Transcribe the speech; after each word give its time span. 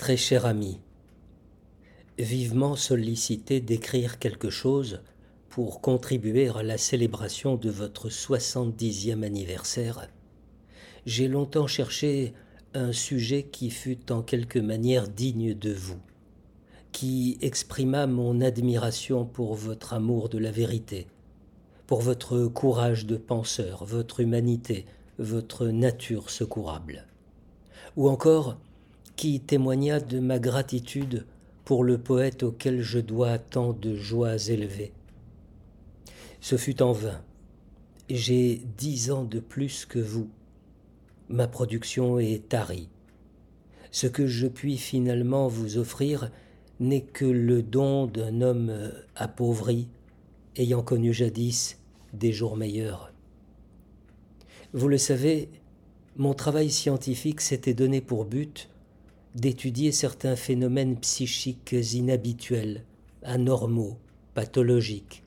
Très 0.00 0.16
cher 0.16 0.46
ami, 0.46 0.80
vivement 2.18 2.74
sollicité 2.74 3.60
d'écrire 3.60 4.18
quelque 4.18 4.48
chose 4.48 5.02
pour 5.50 5.82
contribuer 5.82 6.48
à 6.48 6.62
la 6.62 6.78
célébration 6.78 7.56
de 7.56 7.68
votre 7.68 8.08
70e 8.08 9.22
anniversaire, 9.22 10.08
j'ai 11.04 11.28
longtemps 11.28 11.66
cherché 11.66 12.32
un 12.72 12.92
sujet 12.92 13.42
qui 13.42 13.68
fût 13.68 14.10
en 14.10 14.22
quelque 14.22 14.58
manière 14.58 15.06
digne 15.06 15.52
de 15.52 15.74
vous, 15.74 16.00
qui 16.92 17.36
exprimât 17.42 18.06
mon 18.06 18.40
admiration 18.40 19.26
pour 19.26 19.54
votre 19.54 19.92
amour 19.92 20.30
de 20.30 20.38
la 20.38 20.50
vérité, 20.50 21.08
pour 21.86 22.00
votre 22.00 22.46
courage 22.46 23.04
de 23.04 23.18
penseur, 23.18 23.84
votre 23.84 24.20
humanité, 24.20 24.86
votre 25.18 25.66
nature 25.66 26.30
secourable, 26.30 27.06
ou 27.96 28.08
encore 28.08 28.56
qui 29.20 29.38
témoignât 29.38 30.00
de 30.00 30.18
ma 30.18 30.38
gratitude 30.38 31.26
pour 31.66 31.84
le 31.84 31.98
poète 31.98 32.42
auquel 32.42 32.80
je 32.80 32.98
dois 32.98 33.36
tant 33.36 33.74
de 33.74 33.94
joies 33.94 34.48
élevées. 34.48 34.94
Ce 36.40 36.56
fut 36.56 36.80
en 36.80 36.92
vain. 36.92 37.20
J'ai 38.08 38.62
dix 38.78 39.10
ans 39.10 39.24
de 39.24 39.38
plus 39.38 39.84
que 39.84 39.98
vous. 39.98 40.30
Ma 41.28 41.48
production 41.48 42.18
est 42.18 42.48
tarie. 42.48 42.88
Ce 43.90 44.06
que 44.06 44.26
je 44.26 44.46
puis 44.46 44.78
finalement 44.78 45.48
vous 45.48 45.76
offrir 45.76 46.30
n'est 46.78 47.04
que 47.04 47.26
le 47.26 47.62
don 47.62 48.06
d'un 48.06 48.40
homme 48.40 48.90
appauvri, 49.16 49.88
ayant 50.56 50.82
connu 50.82 51.12
jadis 51.12 51.76
des 52.14 52.32
jours 52.32 52.56
meilleurs. 52.56 53.12
Vous 54.72 54.88
le 54.88 54.96
savez, 54.96 55.50
mon 56.16 56.32
travail 56.32 56.70
scientifique 56.70 57.42
s'était 57.42 57.74
donné 57.74 58.00
pour 58.00 58.24
but 58.24 58.70
d'étudier 59.34 59.92
certains 59.92 60.36
phénomènes 60.36 60.98
psychiques 60.98 61.74
inhabituels, 61.92 62.84
anormaux, 63.22 63.98
pathologiques, 64.34 65.22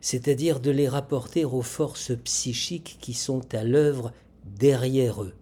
c'est-à-dire 0.00 0.60
de 0.60 0.70
les 0.70 0.88
rapporter 0.88 1.44
aux 1.44 1.62
forces 1.62 2.12
psychiques 2.24 2.98
qui 3.00 3.14
sont 3.14 3.54
à 3.54 3.64
l'œuvre 3.64 4.12
derrière 4.44 5.22
eux, 5.22 5.34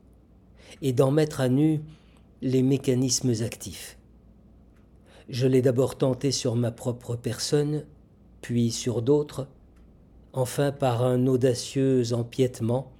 et 0.82 0.92
d'en 0.92 1.10
mettre 1.10 1.40
à 1.40 1.48
nu 1.48 1.80
les 2.42 2.62
mécanismes 2.62 3.42
actifs. 3.42 3.98
Je 5.28 5.46
l'ai 5.46 5.62
d'abord 5.62 5.98
tenté 5.98 6.30
sur 6.30 6.54
ma 6.54 6.70
propre 6.70 7.16
personne, 7.16 7.84
puis 8.40 8.70
sur 8.70 9.02
d'autres, 9.02 9.48
enfin 10.32 10.72
par 10.72 11.02
un 11.02 11.26
audacieux 11.26 12.12
empiètement 12.12 12.92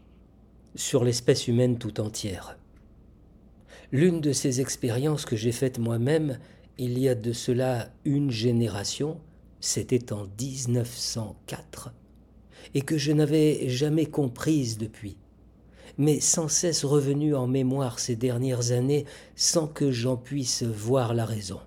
sur 0.75 1.05
l'espèce 1.05 1.49
humaine 1.49 1.79
tout 1.79 2.01
entière. 2.01 2.58
L'une 3.91 4.21
de 4.21 4.33
ces 4.33 4.61
expériences 4.61 5.25
que 5.25 5.37
j'ai 5.37 5.53
faites 5.53 5.79
moi-même 5.79 6.39
il 6.77 6.99
y 6.99 7.09
a 7.09 7.15
de 7.15 7.33
cela 7.33 7.91
une 8.05 8.31
génération, 8.31 9.19
c'était 9.61 10.13
en 10.13 10.27
1904, 10.41 11.95
et 12.75 12.83
que 12.83 12.99
je 12.99 13.13
n'avais 13.13 13.69
jamais 13.71 14.05
comprise 14.05 14.77
depuis, 14.77 15.17
mais 15.97 16.21
sans 16.21 16.49
cesse 16.49 16.85
revenue 16.85 17.35
en 17.35 17.47
mémoire 17.47 17.99
ces 17.99 18.15
dernières 18.15 18.73
années 18.73 19.07
sans 19.37 19.67
que 19.67 19.91
j'en 19.91 20.19
puisse 20.19 20.63
voir 20.63 21.15
la 21.15 21.25
raison. 21.25 21.61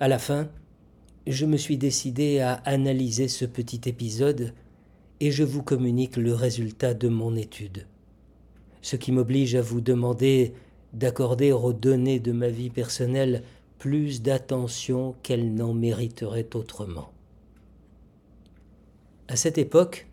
À 0.00 0.06
la 0.06 0.18
fin, 0.18 0.50
je 1.26 1.46
me 1.46 1.56
suis 1.56 1.78
décidé 1.78 2.40
à 2.40 2.54
analyser 2.66 3.26
ce 3.28 3.46
petit 3.46 3.80
épisode 3.86 4.52
et 5.20 5.30
je 5.30 5.44
vous 5.44 5.62
communique 5.62 6.18
le 6.18 6.34
résultat 6.34 6.92
de 6.92 7.08
mon 7.08 7.36
étude 7.36 7.86
ce 8.82 8.96
qui 8.96 9.12
m'oblige 9.12 9.54
à 9.54 9.62
vous 9.62 9.80
demander 9.80 10.54
d'accorder 10.92 11.52
aux 11.52 11.72
données 11.72 12.20
de 12.20 12.32
ma 12.32 12.48
vie 12.48 12.70
personnelle 12.70 13.42
plus 13.78 14.22
d'attention 14.22 15.14
qu'elles 15.22 15.54
n'en 15.54 15.74
mériteraient 15.74 16.48
autrement. 16.54 17.12
À 19.28 19.36
cette 19.36 19.58
époque, 19.58 20.06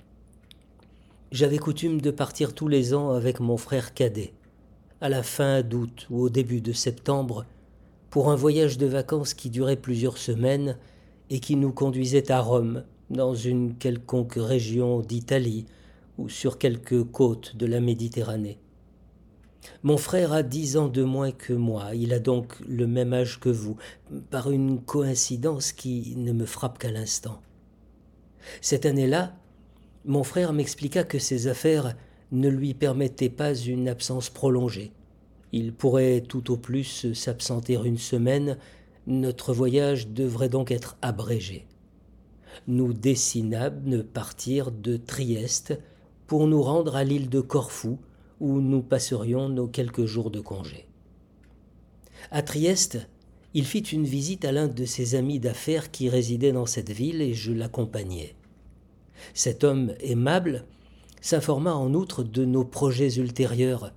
j'avais 1.31 1.57
coutume 1.57 2.01
de 2.01 2.11
partir 2.11 2.53
tous 2.53 2.67
les 2.67 2.93
ans 2.93 3.11
avec 3.11 3.39
mon 3.39 3.57
frère 3.57 3.93
cadet, 3.93 4.33
à 5.01 5.09
la 5.09 5.23
fin 5.23 5.61
d'août 5.61 6.07
ou 6.09 6.21
au 6.21 6.29
début 6.29 6.61
de 6.61 6.73
septembre, 6.73 7.45
pour 8.09 8.29
un 8.29 8.35
voyage 8.35 8.77
de 8.77 8.85
vacances 8.85 9.33
qui 9.33 9.49
durait 9.49 9.75
plusieurs 9.75 10.17
semaines 10.17 10.77
et 11.29 11.39
qui 11.39 11.55
nous 11.55 11.71
conduisait 11.71 12.31
à 12.31 12.39
Rome, 12.39 12.83
dans 13.09 13.33
une 13.33 13.75
quelconque 13.75 14.35
région 14.37 15.01
d'Italie 15.01 15.65
ou 16.17 16.29
sur 16.29 16.57
quelque 16.57 17.01
côte 17.01 17.55
de 17.55 17.65
la 17.65 17.79
Méditerranée. 17.79 18.57
Mon 19.83 19.97
frère 19.97 20.33
a 20.33 20.43
dix 20.43 20.77
ans 20.77 20.87
de 20.87 21.03
moins 21.03 21.31
que 21.31 21.53
moi, 21.53 21.95
il 21.95 22.13
a 22.13 22.19
donc 22.19 22.53
le 22.67 22.87
même 22.87 23.13
âge 23.13 23.39
que 23.39 23.49
vous, 23.49 23.77
par 24.29 24.51
une 24.51 24.81
coïncidence 24.81 25.71
qui 25.71 26.15
ne 26.17 26.31
me 26.31 26.45
frappe 26.45 26.77
qu'à 26.77 26.91
l'instant. 26.91 27.41
Cette 28.61 28.85
année-là, 28.85 29.35
mon 30.05 30.23
frère 30.23 30.53
m'expliqua 30.53 31.03
que 31.03 31.19
ses 31.19 31.47
affaires 31.47 31.95
ne 32.31 32.49
lui 32.49 32.73
permettaient 32.73 33.29
pas 33.29 33.55
une 33.55 33.87
absence 33.87 34.29
prolongée. 34.29 34.91
Il 35.51 35.73
pourrait 35.73 36.21
tout 36.21 36.51
au 36.51 36.57
plus 36.57 37.13
s'absenter 37.13 37.79
une 37.83 37.97
semaine, 37.97 38.57
notre 39.07 39.53
voyage 39.53 40.07
devrait 40.09 40.49
donc 40.49 40.71
être 40.71 40.97
abrégé. 41.01 41.67
Nous 42.67 42.93
dessinâmes 42.93 43.83
de 43.85 44.01
partir 44.01 44.71
de 44.71 44.97
Trieste 44.97 45.79
pour 46.27 46.47
nous 46.47 46.61
rendre 46.61 46.95
à 46.95 47.03
l'île 47.03 47.29
de 47.29 47.41
Corfou, 47.41 47.99
où 48.39 48.59
nous 48.61 48.81
passerions 48.81 49.49
nos 49.49 49.67
quelques 49.67 50.05
jours 50.05 50.31
de 50.31 50.39
congé. 50.39 50.87
À 52.31 52.41
Trieste, 52.41 53.07
il 53.53 53.65
fit 53.65 53.79
une 53.79 54.05
visite 54.05 54.43
à 54.45 54.51
l'un 54.51 54.67
de 54.67 54.85
ses 54.85 55.15
amis 55.15 55.39
d'affaires 55.39 55.91
qui 55.91 56.09
résidait 56.09 56.51
dans 56.51 56.65
cette 56.65 56.91
ville 56.91 57.21
et 57.21 57.33
je 57.33 57.53
l'accompagnai. 57.53 58.35
Cet 59.33 59.63
homme 59.63 59.93
aimable 60.01 60.65
s'informa 61.21 61.73
en 61.73 61.93
outre 61.93 62.23
de 62.23 62.45
nos 62.45 62.65
projets 62.65 63.15
ultérieurs, 63.15 63.93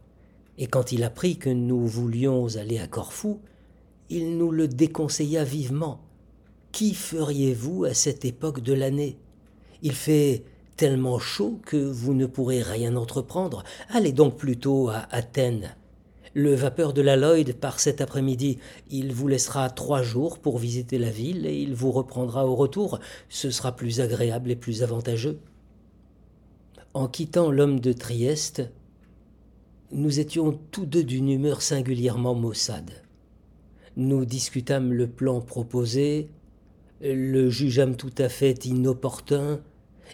et 0.57 0.67
quand 0.67 0.93
il 0.93 1.03
apprit 1.03 1.37
que 1.37 1.51
nous 1.51 1.87
voulions 1.87 2.57
aller 2.57 2.79
à 2.79 2.87
Corfou, 2.87 3.41
il 4.11 4.39
nous 4.39 4.51
le 4.51 4.69
déconseilla 4.69 5.45
vivement. 5.45 6.01
Qui 6.73 6.95
feriez-vous 6.95 7.85
à 7.85 7.95
cette 7.95 8.25
époque 8.25 8.61
de 8.61 8.73
l'année? 8.73 9.19
Il 9.83 9.93
fait 9.93 10.45
tellement 10.79 11.19
chaud 11.19 11.61
que 11.67 11.77
vous 11.77 12.15
ne 12.15 12.25
pourrez 12.25 12.63
rien 12.63 12.95
entreprendre. 12.95 13.65
Allez 13.91 14.13
donc 14.13 14.37
plutôt 14.37 14.89
à 14.89 15.09
Athènes. 15.11 15.75
Le 16.35 16.55
vapeur 16.55 16.93
de 16.93 17.03
la 17.03 17.17
Lloyd 17.17 17.53
part 17.55 17.81
cet 17.81 18.01
après-midi. 18.01 18.59
Il 18.89 19.13
vous 19.13 19.27
laissera 19.27 19.69
trois 19.71 20.03
jours 20.03 20.39
pour 20.39 20.57
visiter 20.59 20.97
la 20.97 21.11
ville 21.11 21.47
et 21.47 21.61
il 21.61 21.75
vous 21.75 21.91
reprendra 21.91 22.47
au 22.47 22.55
retour. 22.55 23.01
Ce 23.29 23.51
sera 23.51 23.75
plus 23.75 24.01
agréable 24.01 24.53
et 24.53 24.57
plus 24.57 24.85
avantageux. 24.85 25.41
En 26.95 27.09
quittant 27.09 27.51
l'homme 27.51 27.81
de 27.81 27.93
Trieste, 27.93 28.71
nous 29.91 30.21
étions 30.21 30.61
tous 30.71 30.87
deux 30.87 31.03
d'une 31.03 31.29
humeur 31.29 31.61
singulièrement 31.61 32.37
maussade. 32.37 33.03
Nous 33.97 34.25
discutâmes 34.25 34.93
le 34.93 35.09
plan 35.09 35.41
proposé, 35.41 36.29
le 37.01 37.51
jugeâmes 37.51 37.97
tout 37.97 38.15
à 38.19 38.29
fait 38.29 38.65
inopportun, 38.65 39.61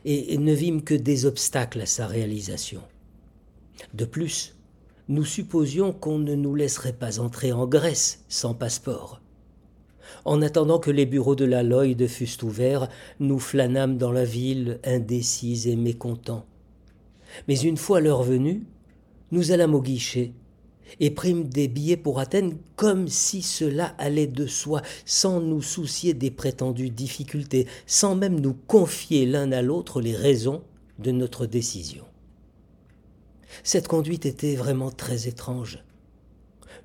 et 0.04 0.36
ne 0.38 0.52
vîmes 0.52 0.82
que 0.82 0.94
des 0.94 1.26
obstacles 1.26 1.80
à 1.80 1.86
sa 1.86 2.06
réalisation. 2.06 2.82
De 3.92 4.04
plus, 4.04 4.54
nous 5.08 5.24
supposions 5.24 5.92
qu'on 5.92 6.18
ne 6.18 6.34
nous 6.34 6.54
laisserait 6.54 6.94
pas 6.94 7.20
entrer 7.20 7.52
en 7.52 7.66
Grèce 7.66 8.24
sans 8.28 8.54
passeport. 8.54 9.20
En 10.24 10.40
attendant 10.40 10.78
que 10.78 10.90
les 10.90 11.06
bureaux 11.06 11.34
de 11.34 11.44
la 11.44 11.62
Lloyd 11.62 12.06
fussent 12.06 12.42
ouverts, 12.42 12.88
nous 13.20 13.38
flânâmes 13.38 13.98
dans 13.98 14.12
la 14.12 14.24
ville, 14.24 14.78
indécis 14.84 15.68
et 15.68 15.76
mécontents. 15.76 16.46
Mais 17.48 17.58
une 17.58 17.76
fois 17.76 18.00
l'heure 18.00 18.22
venue, 18.22 18.66
nous 19.32 19.50
allâmes 19.52 19.74
au 19.74 19.82
guichet 19.82 20.32
et 21.00 21.10
prîmes 21.10 21.48
des 21.48 21.68
billets 21.68 21.96
pour 21.96 22.18
Athènes 22.20 22.56
comme 22.76 23.08
si 23.08 23.42
cela 23.42 23.94
allait 23.98 24.26
de 24.26 24.46
soi, 24.46 24.82
sans 25.04 25.40
nous 25.40 25.62
soucier 25.62 26.14
des 26.14 26.30
prétendues 26.30 26.90
difficultés, 26.90 27.66
sans 27.86 28.14
même 28.14 28.40
nous 28.40 28.54
confier 28.54 29.26
l'un 29.26 29.52
à 29.52 29.62
l'autre 29.62 30.00
les 30.00 30.14
raisons 30.14 30.62
de 30.98 31.10
notre 31.10 31.46
décision. 31.46 32.04
Cette 33.62 33.88
conduite 33.88 34.26
était 34.26 34.56
vraiment 34.56 34.90
très 34.90 35.28
étrange. 35.28 35.84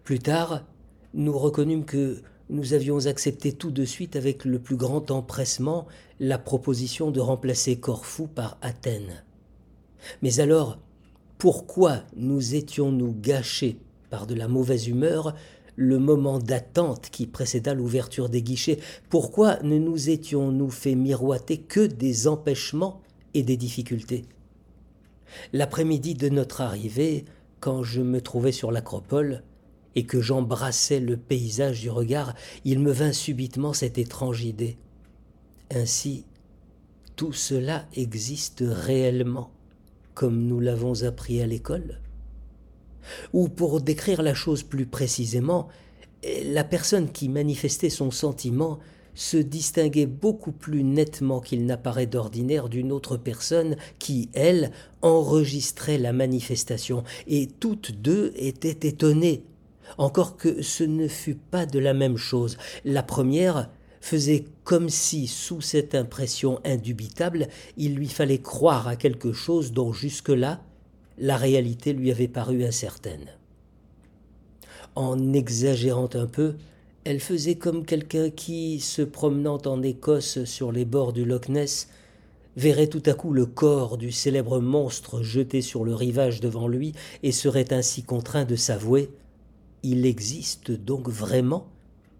Plus 0.03 0.19
tard, 0.19 0.65
nous 1.13 1.37
reconnûmes 1.37 1.85
que 1.85 2.21
nous 2.49 2.73
avions 2.73 3.05
accepté 3.05 3.53
tout 3.53 3.71
de 3.71 3.85
suite 3.85 4.15
avec 4.15 4.45
le 4.45 4.59
plus 4.59 4.75
grand 4.75 5.11
empressement 5.11 5.87
la 6.19 6.37
proposition 6.37 7.11
de 7.11 7.19
remplacer 7.19 7.79
Corfou 7.79 8.27
par 8.27 8.57
Athènes. 8.61 9.23
Mais 10.21 10.39
alors, 10.39 10.79
pourquoi 11.37 12.03
nous 12.15 12.55
étions-nous 12.55 13.13
gâchés 13.13 13.77
par 14.09 14.27
de 14.27 14.35
la 14.35 14.47
mauvaise 14.47 14.87
humeur, 14.87 15.35
le 15.75 15.97
moment 15.97 16.39
d'attente 16.39 17.09
qui 17.09 17.25
précéda 17.25 17.73
l'ouverture 17.73 18.29
des 18.29 18.41
guichets. 18.41 18.79
Pourquoi 19.09 19.61
ne 19.63 19.77
nous 19.77 20.09
étions-nous 20.09 20.69
fait 20.69 20.95
miroiter 20.95 21.57
que 21.57 21.85
des 21.85 22.27
empêchements 22.27 23.01
et 23.33 23.43
des 23.43 23.55
difficultés? 23.55 24.25
L'après-midi 25.53 26.15
de 26.15 26.27
notre 26.29 26.61
arrivée, 26.61 27.25
quand 27.59 27.83
je 27.83 28.01
me 28.01 28.19
trouvais 28.19 28.51
sur 28.51 28.71
l'acropole, 28.71 29.43
et 29.95 30.05
que 30.05 30.21
j'embrassais 30.21 30.99
le 30.99 31.17
paysage 31.17 31.81
du 31.81 31.89
regard, 31.89 32.35
il 32.65 32.79
me 32.79 32.91
vint 32.91 33.13
subitement 33.13 33.73
cette 33.73 33.97
étrange 33.97 34.43
idée. 34.43 34.77
Ainsi, 35.71 36.25
tout 37.15 37.33
cela 37.33 37.85
existe 37.95 38.63
réellement, 38.65 39.51
comme 40.13 40.45
nous 40.45 40.59
l'avons 40.59 41.03
appris 41.03 41.41
à 41.41 41.47
l'école? 41.47 41.99
Ou 43.33 43.49
pour 43.49 43.81
décrire 43.81 44.21
la 44.21 44.33
chose 44.33 44.63
plus 44.63 44.85
précisément, 44.85 45.67
la 46.45 46.63
personne 46.63 47.11
qui 47.11 47.29
manifestait 47.29 47.89
son 47.89 48.11
sentiment 48.11 48.79
se 49.15 49.37
distinguait 49.37 50.05
beaucoup 50.05 50.51
plus 50.51 50.83
nettement 50.83 51.41
qu'il 51.41 51.65
n'apparaît 51.65 52.05
d'ordinaire 52.05 52.69
d'une 52.69 52.91
autre 52.91 53.17
personne 53.17 53.75
qui, 53.99 54.29
elle, 54.33 54.71
enregistrait 55.01 55.97
la 55.97 56.13
manifestation, 56.13 57.03
et 57.27 57.47
toutes 57.47 57.91
deux 57.91 58.31
étaient 58.37 58.87
étonnées, 58.87 59.43
encore 59.97 60.37
que 60.37 60.61
ce 60.61 60.83
ne 60.83 61.07
fût 61.07 61.35
pas 61.35 61.65
de 61.65 61.79
la 61.79 61.93
même 61.93 62.17
chose. 62.17 62.57
La 62.85 63.03
première 63.03 63.69
faisait 64.01 64.45
comme 64.63 64.89
si, 64.89 65.27
sous 65.27 65.59
cette 65.61 65.95
impression 65.95 66.61
indubitable, 66.63 67.47
il 67.75 67.95
lui 67.95 68.07
fallait 68.07 68.39
croire 68.39 68.87
à 68.87 68.95
quelque 68.95 69.33
chose 69.33 69.73
dont 69.73 69.91
jusque-là 69.91 70.61
la 71.19 71.37
réalité 71.37 71.93
lui 71.93 72.11
avait 72.11 72.27
paru 72.27 72.63
incertaine. 72.63 73.27
En 74.95 75.33
exagérant 75.33 76.09
un 76.13 76.25
peu, 76.25 76.55
elle 77.03 77.19
faisait 77.19 77.55
comme 77.55 77.85
quelqu'un 77.85 78.29
qui, 78.29 78.79
se 78.79 79.01
promenant 79.01 79.59
en 79.65 79.83
Écosse 79.83 80.43
sur 80.45 80.71
les 80.71 80.85
bords 80.85 81.13
du 81.13 81.25
Loch 81.25 81.49
Ness, 81.49 81.89
verrait 82.57 82.87
tout 82.87 83.03
à 83.05 83.13
coup 83.13 83.31
le 83.31 83.45
corps 83.45 83.97
du 83.97 84.11
célèbre 84.11 84.59
monstre 84.59 85.21
jeté 85.21 85.61
sur 85.61 85.85
le 85.85 85.93
rivage 85.93 86.41
devant 86.41 86.67
lui 86.67 86.93
et 87.23 87.31
serait 87.31 87.71
ainsi 87.73 88.03
contraint 88.03 88.45
de 88.45 88.55
s'avouer 88.55 89.11
Il 89.83 90.05
existe 90.05 90.71
donc 90.71 91.07
vraiment 91.07 91.67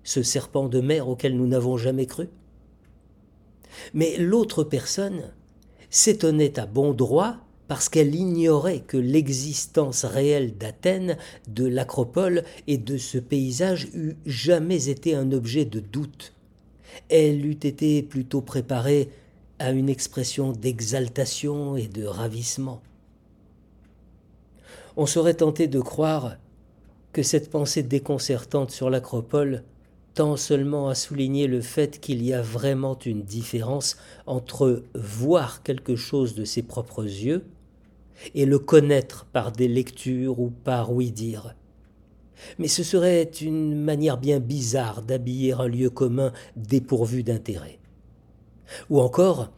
ce 0.04 0.24
serpent 0.24 0.70
de 0.70 0.80
mer 0.80 1.08
auquel 1.08 1.36
nous 1.36 1.48
n'avons 1.48 1.78
jamais 1.78 2.06
cru? 2.06 2.30
Mais 3.94 4.18
l'autre 4.18 4.64
personne 4.64 5.32
s'étonnait 5.90 6.60
à 6.60 6.66
bon 6.66 6.94
droit 6.94 7.38
parce 7.70 7.88
qu'elle 7.88 8.16
ignorait 8.16 8.80
que 8.80 8.98
l'existence 8.98 10.04
réelle 10.04 10.58
d'Athènes, 10.58 11.18
de 11.48 11.68
l'acropole 11.68 12.44
et 12.66 12.80
de 12.80 12.98
ce 12.98 13.20
paysage 13.20 13.90
eût 13.94 14.16
jamais 14.26 14.90
été 14.90 15.14
un 15.14 15.32
objet 15.32 15.66
de 15.66 15.80
doute. 15.80 16.34
Elle 17.10 17.46
eût 17.46 17.52
été 17.52 18.02
plutôt 18.02 18.42
préparée 18.42 19.12
à 19.60 19.70
une 19.70 19.88
expression 19.88 20.52
d'exaltation 20.52 21.78
et 21.78 21.88
de 21.88 22.06
ravissement. 22.06 22.82
On 24.98 25.06
serait 25.06 25.36
tenté 25.36 25.68
de 25.68 25.80
croire 25.80 26.38
que 27.14 27.22
cette 27.22 27.52
pensée 27.52 27.84
déconcertante 27.84 28.72
sur 28.72 28.90
l'acropole 28.90 29.64
tend 30.16 30.38
seulement 30.38 30.90
à 30.90 30.96
souligner 30.96 31.46
le 31.46 31.62
fait 31.62 32.00
qu'il 32.00 32.26
y 32.26 32.34
a 32.34 32.42
vraiment 32.42 32.98
une 32.98 33.22
différence 33.22 33.96
entre 34.26 34.82
voir 34.96 35.62
quelque 35.62 35.96
chose 35.96 36.34
de 36.34 36.46
ses 36.46 36.64
propres 36.64 37.04
yeux 37.04 37.46
et 38.36 38.46
le 38.46 38.60
connaître 38.60 39.26
par 39.26 39.52
des 39.52 39.68
lectures 39.68 40.40
ou 40.40 40.50
par 40.50 40.92
ouï-dire. 40.94 41.56
Mais 42.58 42.68
ce 42.68 42.84
serait 42.84 43.24
une 43.42 43.76
manière 43.76 44.18
bien 44.18 44.40
bizarre 44.40 45.02
d'habiller 45.02 45.54
un 45.54 45.68
lieu 45.68 45.90
commun 45.90 46.32
dépourvu 46.56 47.24
d'intérêt. 47.24 47.80
Ou 48.90 49.02
encore, 49.02 49.52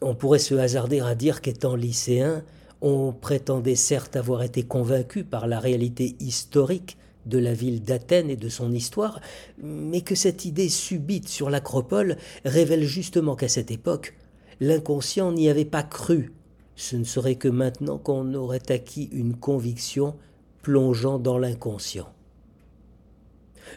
on 0.00 0.14
pourrait 0.14 0.38
se 0.38 0.54
hasarder 0.54 1.00
à 1.00 1.14
dire 1.14 1.40
qu'étant 1.40 1.76
lycéen, 1.76 2.44
on 2.80 3.12
prétendait 3.12 3.76
certes 3.76 4.16
avoir 4.16 4.42
été 4.42 4.62
convaincu 4.62 5.24
par 5.24 5.46
la 5.46 5.58
réalité 5.58 6.16
historique 6.20 6.98
de 7.26 7.38
la 7.38 7.54
ville 7.54 7.82
d'Athènes 7.82 8.28
et 8.28 8.36
de 8.36 8.50
son 8.50 8.72
histoire, 8.72 9.20
mais 9.62 10.02
que 10.02 10.14
cette 10.14 10.44
idée 10.44 10.68
subite 10.68 11.28
sur 11.28 11.48
l'acropole 11.48 12.16
révèle 12.44 12.84
justement 12.84 13.34
qu'à 13.34 13.48
cette 13.48 13.70
époque, 13.70 14.14
l'inconscient 14.60 15.32
n'y 15.32 15.48
avait 15.48 15.64
pas 15.64 15.82
cru 15.82 16.32
ce 16.76 16.96
ne 16.96 17.04
serait 17.04 17.36
que 17.36 17.48
maintenant 17.48 17.98
qu'on 17.98 18.34
aurait 18.34 18.70
acquis 18.70 19.08
une 19.12 19.36
conviction 19.36 20.16
plongeant 20.62 21.18
dans 21.18 21.38
l'inconscient. 21.38 22.08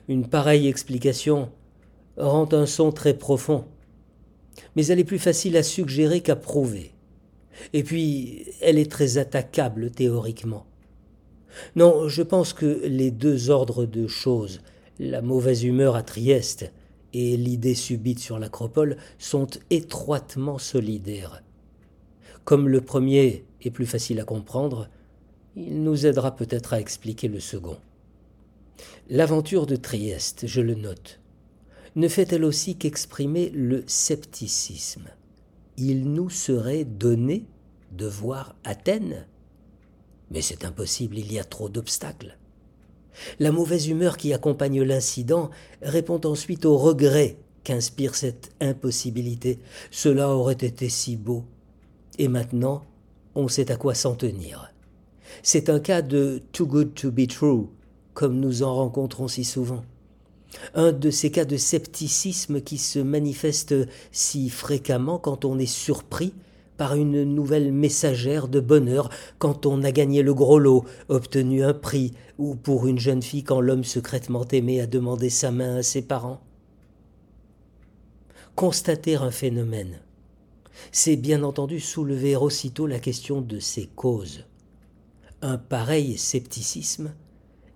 Une 0.07 0.27
pareille 0.27 0.67
explication 0.67 1.49
rend 2.17 2.51
un 2.53 2.65
son 2.65 2.91
très 2.91 3.13
profond, 3.13 3.65
mais 4.75 4.85
elle 4.87 4.99
est 4.99 5.03
plus 5.03 5.19
facile 5.19 5.57
à 5.57 5.63
suggérer 5.63 6.21
qu'à 6.21 6.35
prouver. 6.35 6.93
Et 7.73 7.83
puis, 7.83 8.45
elle 8.61 8.77
est 8.77 8.91
très 8.91 9.17
attaquable 9.17 9.91
théoriquement. 9.91 10.65
Non, 11.75 12.07
je 12.07 12.21
pense 12.21 12.53
que 12.53 12.85
les 12.85 13.11
deux 13.11 13.49
ordres 13.49 13.85
de 13.85 14.07
choses, 14.07 14.61
la 14.99 15.21
mauvaise 15.21 15.63
humeur 15.63 15.95
à 15.95 16.03
Trieste 16.03 16.71
et 17.13 17.37
l'idée 17.37 17.75
subite 17.75 18.19
sur 18.19 18.37
l'acropole, 18.37 18.97
sont 19.17 19.47
étroitement 19.69 20.57
solidaires. 20.57 21.41
Comme 22.47 22.69
le 22.69 22.79
premier 22.79 23.43
est 23.61 23.71
plus 23.71 23.85
facile 23.85 24.21
à 24.21 24.23
comprendre, 24.23 24.87
il 25.57 25.83
nous 25.83 26.05
aidera 26.05 26.33
peut-être 26.33 26.71
à 26.71 26.79
expliquer 26.79 27.27
le 27.27 27.41
second. 27.41 27.75
L'aventure 29.09 29.65
de 29.65 29.75
Trieste, 29.75 30.47
je 30.47 30.61
le 30.61 30.75
note, 30.75 31.19
ne 31.97 32.07
fait-elle 32.07 32.45
aussi 32.45 32.77
qu'exprimer 32.77 33.49
le 33.49 33.83
scepticisme 33.85 35.09
Il 35.75 36.13
nous 36.13 36.29
serait 36.29 36.85
donné 36.85 37.47
de 37.91 38.05
voir 38.05 38.55
Athènes 38.63 39.27
Mais 40.31 40.41
c'est 40.41 40.63
impossible, 40.63 41.17
il 41.17 41.33
y 41.33 41.39
a 41.39 41.43
trop 41.43 41.67
d'obstacles. 41.67 42.37
La 43.39 43.51
mauvaise 43.51 43.89
humeur 43.89 44.15
qui 44.15 44.31
accompagne 44.31 44.83
l'incident 44.83 45.49
répond 45.81 46.21
ensuite 46.23 46.63
au 46.65 46.77
regret 46.77 47.39
qu'inspire 47.65 48.15
cette 48.15 48.53
impossibilité. 48.61 49.59
Cela 49.91 50.29
aurait 50.29 50.53
été 50.53 50.87
si 50.87 51.17
beau, 51.17 51.43
et 52.17 52.27
maintenant, 52.27 52.83
on 53.35 53.47
sait 53.47 53.71
à 53.71 53.75
quoi 53.75 53.93
s'en 53.93 54.15
tenir. 54.15 54.73
C'est 55.43 55.69
un 55.69 55.79
cas 55.79 56.01
de 56.01 56.41
too 56.51 56.65
good 56.65 56.93
to 56.93 57.11
be 57.11 57.27
true, 57.27 57.67
comme 58.13 58.39
nous 58.39 58.63
en 58.63 58.75
rencontrons 58.75 59.27
si 59.27 59.43
souvent. 59.43 59.83
Un 60.73 60.91
de 60.91 61.11
ces 61.11 61.29
cas 61.29 61.45
de 61.45 61.57
scepticisme 61.57 62.61
qui 62.61 62.77
se 62.77 62.99
manifestent 62.99 63.87
si 64.11 64.49
fréquemment 64.49 65.19
quand 65.19 65.45
on 65.45 65.59
est 65.59 65.65
surpris 65.65 66.33
par 66.77 66.95
une 66.95 67.23
nouvelle 67.23 67.71
messagère 67.71 68.47
de 68.47 68.59
bonheur, 68.59 69.09
quand 69.39 69.65
on 69.65 69.83
a 69.83 69.91
gagné 69.91 70.21
le 70.21 70.33
gros 70.33 70.59
lot, 70.59 70.85
obtenu 71.09 71.63
un 71.63 71.73
prix, 71.73 72.13
ou 72.37 72.55
pour 72.55 72.87
une 72.87 72.99
jeune 72.99 73.23
fille 73.23 73.43
quand 73.43 73.61
l'homme 73.61 73.83
secrètement 73.83 74.45
aimé 74.51 74.79
a 74.79 74.87
demandé 74.87 75.29
sa 75.29 75.51
main 75.51 75.77
à 75.77 75.83
ses 75.83 76.03
parents. 76.03 76.41
Constater 78.55 79.15
un 79.15 79.31
phénomène, 79.31 79.99
c'est 80.91 81.15
bien 81.15 81.43
entendu 81.43 81.79
soulever 81.79 82.35
aussitôt 82.35 82.87
la 82.87 82.99
question 82.99 83.41
de 83.41 83.59
ses 83.59 83.87
causes. 83.87 84.45
Un 85.41 85.57
pareil 85.57 86.17
scepticisme 86.17 87.13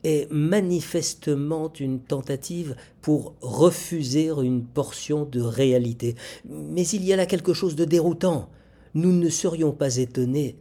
est 0.03 0.32
manifestement 0.32 1.72
une 1.80 2.00
tentative 2.00 2.75
pour 3.01 3.36
refuser 3.41 4.27
une 4.27 4.63
portion 4.63 5.25
de 5.25 5.41
réalité. 5.41 6.15
Mais 6.46 6.88
il 6.88 7.06
y 7.06 7.13
a 7.13 7.15
là 7.15 7.25
quelque 7.25 7.53
chose 7.53 7.75
de 7.75 7.86
déroutant. 7.86 8.50
Nous 8.94 9.13
ne 9.13 9.30
serions 9.30 9.72
pas 9.72 9.98
étonnés 9.98 10.58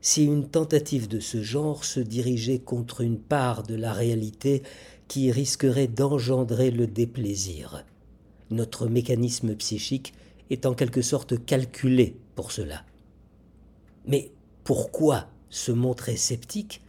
si 0.00 0.24
une 0.24 0.48
tentative 0.48 1.06
de 1.06 1.20
ce 1.20 1.42
genre 1.42 1.84
se 1.84 2.00
dirigeait 2.00 2.58
contre 2.58 3.02
une 3.02 3.18
part 3.18 3.62
de 3.62 3.76
la 3.76 3.92
réalité 3.92 4.64
qui 5.06 5.30
risquerait 5.30 5.86
d'engendrer 5.86 6.72
le 6.72 6.88
déplaisir. 6.88 7.84
Notre 8.50 8.88
mécanisme 8.88 9.54
psychique 9.54 10.12
est 10.52 10.66
en 10.66 10.74
quelque 10.74 11.02
sorte 11.02 11.44
calculé 11.44 12.16
pour 12.34 12.52
cela. 12.52 12.84
Mais 14.06 14.30
pourquoi 14.64 15.28
se 15.48 15.72
montrer 15.72 16.16
sceptique 16.16 16.82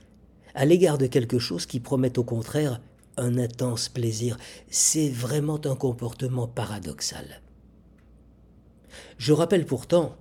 à 0.56 0.66
l'égard 0.66 0.98
de 0.98 1.08
quelque 1.08 1.40
chose 1.40 1.66
qui 1.66 1.80
promet 1.80 2.18
au 2.20 2.24
contraire 2.24 2.82
un 3.18 3.38
intense 3.38 3.90
plaisir? 3.90 4.38
C'est 4.70 5.10
vraiment 5.10 5.60
un 5.66 5.76
comportement 5.76 6.48
paradoxal. 6.48 7.42
Je 9.18 9.34
rappelle 9.34 9.66
pourtant 9.66 10.18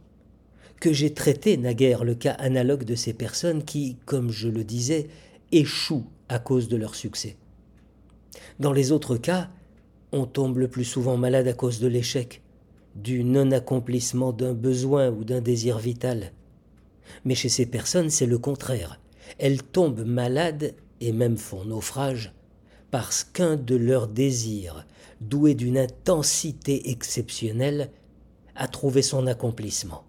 que 0.80 0.92
j'ai 0.92 1.14
traité 1.14 1.56
naguère 1.56 2.04
le 2.04 2.14
cas 2.14 2.32
analogue 2.32 2.84
de 2.84 2.94
ces 2.94 3.12
personnes 3.12 3.64
qui, 3.64 3.96
comme 4.04 4.30
je 4.30 4.48
le 4.48 4.64
disais, 4.64 5.08
échouent 5.52 6.06
à 6.28 6.38
cause 6.38 6.68
de 6.68 6.76
leur 6.76 6.94
succès. 6.94 7.36
Dans 8.58 8.72
les 8.72 8.92
autres 8.92 9.16
cas, 9.16 9.50
on 10.12 10.26
tombe 10.26 10.58
le 10.58 10.68
plus 10.68 10.84
souvent 10.84 11.16
malade 11.16 11.48
à 11.48 11.52
cause 11.52 11.80
de 11.80 11.86
l'échec, 11.86 12.42
du 12.94 13.24
non-accomplissement 13.24 14.32
d'un 14.32 14.54
besoin 14.54 15.10
ou 15.10 15.24
d'un 15.24 15.40
désir 15.40 15.78
vital. 15.78 16.32
Mais 17.24 17.34
chez 17.34 17.48
ces 17.48 17.66
personnes, 17.66 18.10
c'est 18.10 18.26
le 18.26 18.38
contraire. 18.38 19.00
Elles 19.38 19.62
tombent 19.62 20.04
malades 20.04 20.74
et 21.00 21.12
même 21.12 21.36
font 21.36 21.64
naufrage 21.64 22.32
parce 22.90 23.24
qu'un 23.24 23.56
de 23.56 23.74
leurs 23.74 24.06
désirs, 24.06 24.86
doué 25.20 25.54
d'une 25.54 25.78
intensité 25.78 26.90
exceptionnelle, 26.90 27.90
a 28.54 28.68
trouvé 28.68 29.00
son 29.00 29.26
accomplissement. 29.26 30.04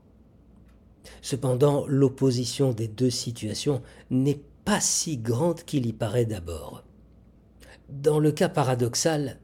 Cependant, 1.22 1.86
l'opposition 1.88 2.74
des 2.74 2.90
deux 2.90 3.10
situations 3.10 3.82
n'est 4.10 4.42
pas 4.66 4.82
si 4.82 5.18
grande 5.18 5.64
qu'il 5.64 5.86
y 5.86 5.94
paraît 5.94 6.26
d'abord. 6.26 6.84
Dans 7.90 8.20
le 8.20 8.32
cas 8.34 8.50
paradoxal, 8.50 9.40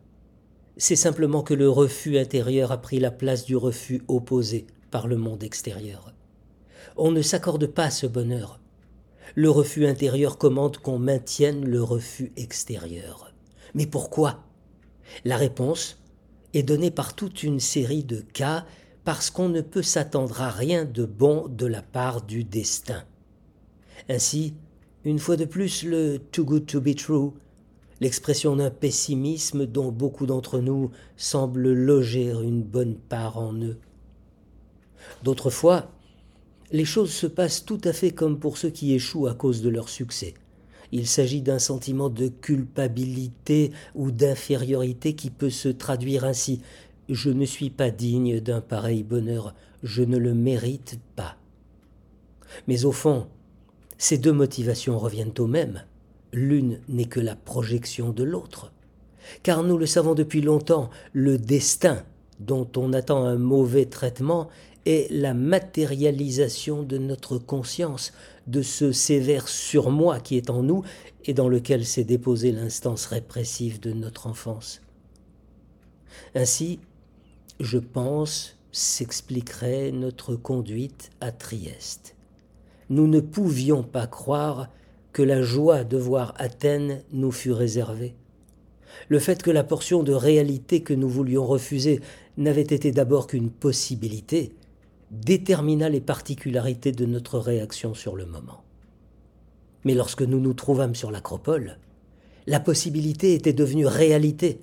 c'est 0.79 0.95
simplement 0.95 1.43
que 1.43 1.53
le 1.53 1.69
refus 1.69 2.17
intérieur 2.17 2.71
a 2.71 2.81
pris 2.81 2.99
la 2.99 3.11
place 3.11 3.45
du 3.45 3.57
refus 3.57 4.01
opposé 4.07 4.65
par 4.91 5.07
le 5.07 5.17
monde 5.17 5.43
extérieur. 5.43 6.13
On 6.95 7.11
ne 7.11 7.21
s'accorde 7.21 7.67
pas 7.67 7.91
ce 7.91 8.07
bonheur. 8.07 8.61
Le 9.35 9.49
refus 9.49 9.85
intérieur 9.85 10.37
commande 10.37 10.77
qu'on 10.77 10.97
maintienne 10.97 11.65
le 11.65 11.83
refus 11.83 12.31
extérieur. 12.37 13.33
Mais 13.75 13.87
pourquoi? 13.87 14.45
La 15.25 15.35
réponse 15.35 16.01
est 16.53 16.63
donnée 16.63 16.91
par 16.91 17.13
toute 17.13 17.43
une 17.43 17.59
série 17.59 18.05
de 18.05 18.21
cas 18.21 18.65
parce 19.03 19.29
qu'on 19.29 19.49
ne 19.49 19.61
peut 19.61 19.83
s'attendre 19.83 20.41
à 20.41 20.49
rien 20.49 20.85
de 20.85 21.03
bon 21.03 21.49
de 21.49 21.65
la 21.65 21.81
part 21.81 22.21
du 22.21 22.45
destin. 22.45 23.03
Ainsi, 24.07 24.53
une 25.03 25.19
fois 25.19 25.35
de 25.35 25.45
plus, 25.45 25.83
le 25.83 26.19
too 26.31 26.45
good 26.45 26.65
to 26.65 26.79
be 26.79 26.95
true, 26.95 27.33
l'expression 28.01 28.55
d'un 28.55 28.69
pessimisme 28.69 29.65
dont 29.65 29.91
beaucoup 29.91 30.25
d'entre 30.25 30.59
nous 30.59 30.91
semblent 31.17 31.73
loger 31.73 32.31
une 32.31 32.63
bonne 32.63 32.95
part 32.95 33.37
en 33.37 33.53
eux. 33.53 33.77
D'autres 35.23 35.49
fois, 35.49 35.91
les 36.71 36.85
choses 36.85 37.11
se 37.11 37.27
passent 37.27 37.65
tout 37.65 37.81
à 37.83 37.93
fait 37.93 38.11
comme 38.11 38.39
pour 38.39 38.57
ceux 38.57 38.69
qui 38.69 38.93
échouent 38.93 39.27
à 39.27 39.33
cause 39.33 39.61
de 39.61 39.69
leur 39.69 39.89
succès. 39.89 40.33
Il 40.91 41.07
s'agit 41.07 41.41
d'un 41.41 41.59
sentiment 41.59 42.09
de 42.09 42.27
culpabilité 42.27 43.71
ou 43.95 44.11
d'infériorité 44.11 45.13
qui 45.13 45.29
peut 45.29 45.49
se 45.49 45.69
traduire 45.69 46.25
ainsi. 46.25 46.61
Je 47.09 47.29
ne 47.29 47.45
suis 47.45 47.69
pas 47.69 47.91
digne 47.91 48.39
d'un 48.39 48.61
pareil 48.61 49.03
bonheur, 49.03 49.53
je 49.83 50.03
ne 50.03 50.17
le 50.17 50.33
mérite 50.33 50.99
pas. 51.15 51.35
Mais 52.67 52.85
au 52.85 52.91
fond, 52.91 53.27
ces 53.97 54.17
deux 54.17 54.33
motivations 54.33 54.97
reviennent 54.97 55.33
au 55.37 55.47
même. 55.47 55.83
L'une 56.31 56.79
n'est 56.87 57.05
que 57.05 57.19
la 57.19 57.35
projection 57.35 58.11
de 58.11 58.23
l'autre. 58.23 58.71
Car 59.43 59.63
nous 59.63 59.77
le 59.77 59.85
savons 59.85 60.15
depuis 60.15 60.41
longtemps, 60.41 60.89
le 61.13 61.37
destin, 61.37 62.03
dont 62.39 62.67
on 62.77 62.93
attend 62.93 63.25
un 63.25 63.37
mauvais 63.37 63.85
traitement, 63.85 64.49
est 64.85 65.11
la 65.11 65.33
matérialisation 65.33 66.83
de 66.83 66.97
notre 66.97 67.37
conscience, 67.37 68.13
de 68.47 68.61
ce 68.61 68.91
sévère 68.91 69.47
surmoi 69.47 70.19
qui 70.19 70.37
est 70.37 70.49
en 70.49 70.63
nous 70.63 70.83
et 71.25 71.33
dans 71.33 71.49
lequel 71.49 71.85
s'est 71.85 72.03
déposée 72.03 72.51
l'instance 72.51 73.05
répressive 73.05 73.79
de 73.79 73.91
notre 73.91 74.27
enfance. 74.27 74.81
Ainsi, 76.33 76.79
je 77.59 77.77
pense, 77.77 78.57
s'expliquerait 78.71 79.91
notre 79.91 80.35
conduite 80.35 81.11
à 81.21 81.31
Trieste 81.31 82.15
nous 82.89 83.07
ne 83.07 83.19
pouvions 83.19 83.83
pas 83.83 84.07
croire 84.07 84.69
que 85.13 85.21
la 85.21 85.41
joie 85.41 85.83
de 85.83 85.97
voir 85.97 86.33
Athènes 86.37 87.03
nous 87.11 87.31
fût 87.31 87.51
réservée. 87.51 88.15
Le 89.07 89.19
fait 89.19 89.41
que 89.41 89.51
la 89.51 89.63
portion 89.63 90.03
de 90.03 90.13
réalité 90.13 90.81
que 90.81 90.93
nous 90.93 91.09
voulions 91.09 91.45
refuser 91.45 92.01
n'avait 92.37 92.61
été 92.61 92.91
d'abord 92.91 93.27
qu'une 93.27 93.49
possibilité 93.49 94.53
détermina 95.11 95.89
les 95.89 96.01
particularités 96.01 96.91
de 96.91 97.05
notre 97.05 97.39
réaction 97.39 97.93
sur 97.93 98.15
le 98.15 98.25
moment. 98.25 98.63
Mais 99.83 99.93
lorsque 99.93 100.21
nous 100.21 100.39
nous 100.39 100.53
trouvâmes 100.53 100.95
sur 100.95 101.11
l'acropole, 101.11 101.77
la 102.47 102.59
possibilité 102.59 103.33
était 103.33 103.53
devenue 103.53 103.87
réalité, 103.87 104.59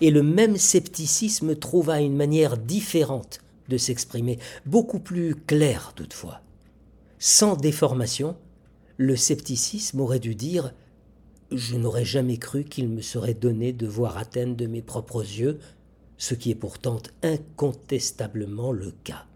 et 0.00 0.10
le 0.10 0.22
même 0.22 0.56
scepticisme 0.56 1.56
trouva 1.56 2.00
une 2.00 2.16
manière 2.16 2.56
différente 2.56 3.40
de 3.68 3.76
s'exprimer, 3.76 4.38
beaucoup 4.66 5.00
plus 5.00 5.34
claire 5.34 5.92
toutefois. 5.96 6.40
Sans 7.18 7.56
déformation, 7.56 8.36
le 8.96 9.16
scepticisme 9.16 10.00
aurait 10.00 10.18
dû 10.18 10.34
dire 10.34 10.74
Je 11.50 11.76
n'aurais 11.76 12.04
jamais 12.04 12.36
cru 12.36 12.64
qu'il 12.64 12.88
me 12.88 13.00
serait 13.00 13.34
donné 13.34 13.72
de 13.72 13.86
voir 13.86 14.16
Athènes 14.16 14.56
de 14.56 14.66
mes 14.66 14.82
propres 14.82 15.22
yeux, 15.22 15.58
ce 16.18 16.34
qui 16.34 16.50
est 16.50 16.56
pourtant 16.56 16.98
incontestablement 17.22 18.72
le 18.72 18.92
cas. 19.04 19.26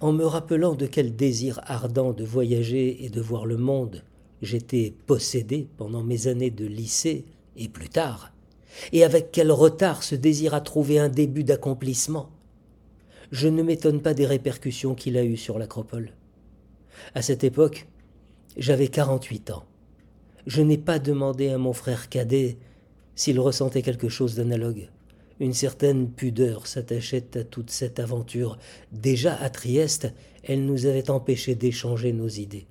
En 0.00 0.12
me 0.12 0.24
rappelant 0.24 0.74
de 0.74 0.86
quel 0.86 1.16
désir 1.16 1.60
ardent 1.64 2.12
de 2.12 2.24
voyager 2.24 3.04
et 3.04 3.08
de 3.08 3.20
voir 3.20 3.46
le 3.46 3.56
monde 3.56 4.02
j'étais 4.42 4.94
possédé 5.06 5.68
pendant 5.76 6.02
mes 6.02 6.26
années 6.26 6.50
de 6.50 6.66
lycée 6.66 7.24
et 7.56 7.68
plus 7.68 7.88
tard, 7.88 8.32
et 8.92 9.04
avec 9.04 9.32
quel 9.32 9.50
retard 9.50 10.02
ce 10.02 10.14
désir 10.14 10.54
a 10.54 10.60
trouvé 10.60 10.98
un 10.98 11.08
début 11.08 11.44
d'accomplissement, 11.44 12.30
je 13.32 13.48
ne 13.48 13.62
m'étonne 13.62 14.02
pas 14.02 14.14
des 14.14 14.26
répercussions 14.26 14.94
qu'il 14.94 15.16
a 15.16 15.24
eues 15.24 15.36
sur 15.36 15.58
l'acropole. 15.58 16.12
À 17.14 17.22
cette 17.22 17.44
époque, 17.44 17.86
j'avais 18.56 18.88
48 18.88 19.50
ans. 19.50 19.64
Je 20.46 20.62
n'ai 20.62 20.78
pas 20.78 20.98
demandé 20.98 21.48
à 21.48 21.58
mon 21.58 21.72
frère 21.72 22.08
cadet 22.08 22.58
s'il 23.14 23.40
ressentait 23.40 23.82
quelque 23.82 24.08
chose 24.08 24.34
d'analogue. 24.34 24.88
Une 25.40 25.52
certaine 25.52 26.10
pudeur 26.10 26.66
s'attachait 26.66 27.36
à 27.36 27.44
toute 27.44 27.70
cette 27.70 27.98
aventure. 27.98 28.58
Déjà 28.92 29.34
à 29.34 29.50
Trieste, 29.50 30.12
elle 30.42 30.64
nous 30.64 30.86
avait 30.86 31.10
empêché 31.10 31.54
d'échanger 31.54 32.12
nos 32.12 32.28
idées. 32.28 32.66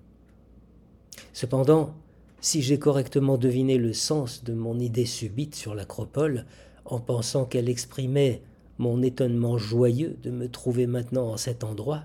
Cependant, 1.33 1.93
si 2.41 2.61
j'ai 2.61 2.79
correctement 2.79 3.37
deviné 3.37 3.77
le 3.77 3.93
sens 3.93 4.43
de 4.43 4.53
mon 4.53 4.79
idée 4.79 5.05
subite 5.05 5.55
sur 5.55 5.75
l'acropole, 5.75 6.45
en 6.85 6.99
pensant 6.99 7.45
qu'elle 7.45 7.69
exprimait 7.69 8.41
mon 8.77 9.01
étonnement 9.01 9.57
joyeux 9.57 10.17
de 10.21 10.31
me 10.31 10.49
trouver 10.49 10.87
maintenant 10.87 11.31
en 11.31 11.37
cet 11.37 11.63
endroit, 11.63 12.03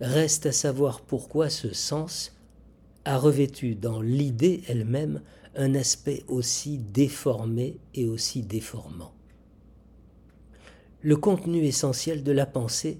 reste 0.00 0.46
à 0.46 0.52
savoir 0.52 1.00
pourquoi 1.00 1.50
ce 1.50 1.72
sens 1.72 2.36
a 3.04 3.18
revêtu 3.18 3.74
dans 3.74 4.00
l'idée 4.00 4.62
elle-même 4.68 5.22
un 5.54 5.74
aspect 5.74 6.24
aussi 6.28 6.78
déformé 6.78 7.78
et 7.94 8.06
aussi 8.06 8.42
déformant. 8.42 9.12
Le 11.02 11.16
contenu 11.16 11.64
essentiel 11.64 12.22
de 12.22 12.32
la 12.32 12.46
pensée 12.46 12.98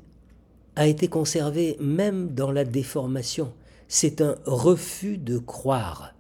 a 0.77 0.87
été 0.87 1.09
conservé 1.09 1.77
même 1.81 2.35
dans 2.35 2.53
la 2.53 2.65
déformation. 2.65 3.53
C'est 3.89 4.21
un 4.21 4.37
refus 4.47 5.19
de 5.19 5.39
croire 5.39 6.17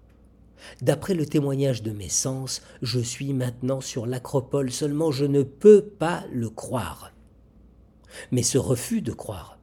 D'après 0.83 1.15
le 1.15 1.27
témoignage 1.27 1.83
de 1.83 1.93
mes 1.93 2.09
sens, 2.09 2.63
je 2.83 3.01
suis 3.01 3.33
maintenant 3.33 3.81
sur 3.81 4.07
l'acropole, 4.07 4.71
seulement 4.71 5.11
je 5.11 5.25
ne 5.25 5.43
peux 5.43 5.83
pas 5.83 6.25
le 6.33 6.51
croire. 6.51 7.13
Mais 8.31 8.43
ce 8.43 8.59
refus 8.59 9.03
de 9.03 9.13
croire, 9.13 9.56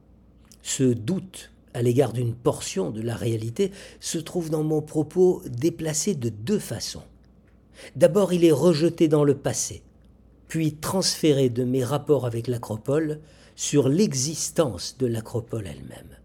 ce 0.64 0.82
doute 0.82 1.52
à 1.74 1.82
l'égard 1.82 2.12
d'une 2.12 2.34
portion 2.34 2.90
de 2.90 3.02
la 3.02 3.16
réalité, 3.16 3.72
se 4.00 4.18
trouve 4.18 4.48
dans 4.48 4.62
mon 4.62 4.80
propos 4.80 5.42
déplacé 5.46 6.14
de 6.14 6.28
deux 6.28 6.60
façons. 6.60 7.02
D'abord, 7.96 8.32
il 8.32 8.44
est 8.44 8.52
rejeté 8.52 9.08
dans 9.08 9.24
le 9.24 9.36
passé, 9.36 9.82
puis 10.46 10.74
transféré 10.74 11.50
de 11.50 11.64
mes 11.64 11.84
rapports 11.84 12.26
avec 12.26 12.46
l'acropole 12.46 13.20
sur 13.56 13.88
l'existence 13.88 14.96
de 14.98 15.06
l'acropole 15.06 15.66
elle-même. 15.66 16.16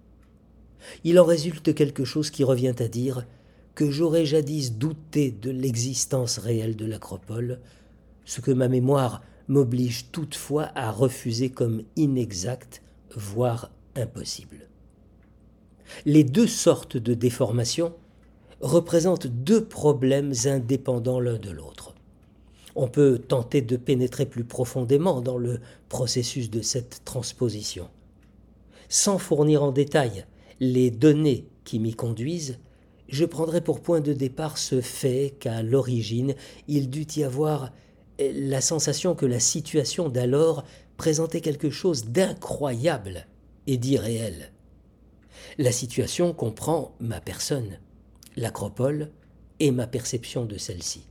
Il 1.03 1.19
en 1.19 1.25
résulte 1.25 1.73
quelque 1.73 2.05
chose 2.05 2.29
qui 2.29 2.43
revient 2.43 2.75
à 2.79 2.87
dire 2.87 3.25
que 3.73 3.89
j'aurais 3.89 4.25
jadis 4.25 4.73
douté 4.73 5.31
de 5.31 5.49
l'existence 5.49 6.37
réelle 6.37 6.75
de 6.75 6.85
l'acropole, 6.85 7.59
ce 8.25 8.41
que 8.41 8.51
ma 8.51 8.67
mémoire 8.67 9.21
m'oblige 9.47 10.11
toutefois 10.11 10.69
à 10.75 10.91
refuser 10.91 11.49
comme 11.49 11.81
inexact, 11.95 12.83
voire 13.15 13.71
impossible. 13.95 14.67
Les 16.05 16.23
deux 16.23 16.47
sortes 16.47 16.97
de 16.97 17.13
déformations 17.13 17.93
représentent 18.61 19.27
deux 19.27 19.65
problèmes 19.65 20.33
indépendants 20.45 21.19
l'un 21.19 21.37
de 21.37 21.49
l'autre. 21.49 21.95
On 22.75 22.87
peut 22.87 23.19
tenter 23.19 23.61
de 23.61 23.77
pénétrer 23.77 24.25
plus 24.25 24.43
profondément 24.43 25.21
dans 25.21 25.37
le 25.37 25.59
processus 25.89 26.49
de 26.49 26.61
cette 26.61 27.01
transposition. 27.05 27.89
Sans 28.89 29.17
fournir 29.17 29.63
en 29.63 29.71
détail 29.71 30.25
les 30.59 30.91
données 30.91 31.47
qui 31.63 31.79
m'y 31.79 31.93
conduisent, 31.93 32.59
je 33.07 33.25
prendrai 33.25 33.61
pour 33.61 33.81
point 33.81 34.01
de 34.01 34.13
départ 34.13 34.57
ce 34.57 34.81
fait 34.81 35.35
qu'à 35.39 35.63
l'origine 35.63 36.35
il 36.67 36.89
dut 36.89 37.17
y 37.17 37.23
avoir 37.23 37.71
la 38.19 38.61
sensation 38.61 39.15
que 39.15 39.25
la 39.25 39.39
situation 39.39 40.09
d'alors 40.09 40.63
présentait 40.97 41.41
quelque 41.41 41.69
chose 41.69 42.05
d'incroyable 42.05 43.25
et 43.67 43.77
d'irréel. 43.77 44.51
La 45.57 45.71
situation 45.71 46.33
comprend 46.33 46.95
ma 46.99 47.21
personne, 47.21 47.79
l'acropole 48.35 49.11
et 49.59 49.71
ma 49.71 49.87
perception 49.87 50.45
de 50.45 50.57
celle-ci. 50.57 51.05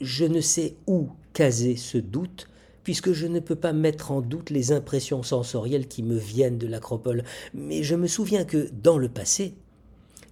Je 0.00 0.24
ne 0.24 0.40
sais 0.40 0.76
où 0.86 1.10
caser 1.32 1.76
ce 1.76 1.98
doute, 1.98 2.48
puisque 2.82 3.12
je 3.12 3.26
ne 3.26 3.40
peux 3.40 3.56
pas 3.56 3.72
mettre 3.72 4.10
en 4.10 4.20
doute 4.20 4.50
les 4.50 4.72
impressions 4.72 5.22
sensorielles 5.22 5.88
qui 5.88 6.02
me 6.02 6.16
viennent 6.16 6.58
de 6.58 6.66
l'acropole, 6.66 7.24
mais 7.54 7.82
je 7.82 7.94
me 7.94 8.06
souviens 8.06 8.44
que, 8.44 8.70
dans 8.82 8.98
le 8.98 9.08
passé, 9.08 9.54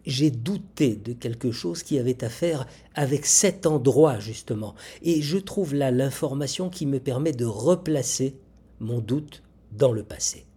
j'ai 0.07 0.31
douté 0.31 0.97
de 0.97 1.13
quelque 1.13 1.53
chose 1.53 1.83
qui 1.83 1.99
avait 1.99 2.25
à 2.25 2.31
faire 2.31 2.67
avec 2.95 3.27
cet 3.27 3.67
endroit 3.67 4.19
justement, 4.19 4.75
et 5.03 5.21
je 5.21 5.37
trouve 5.37 5.75
là 5.75 5.91
l'information 5.91 6.71
qui 6.71 6.87
me 6.87 6.99
permet 6.99 7.33
de 7.33 7.45
replacer 7.45 8.37
mon 8.81 9.01
doute 9.01 9.43
dans 9.73 9.93
le 9.93 10.03
passé. 10.03 10.48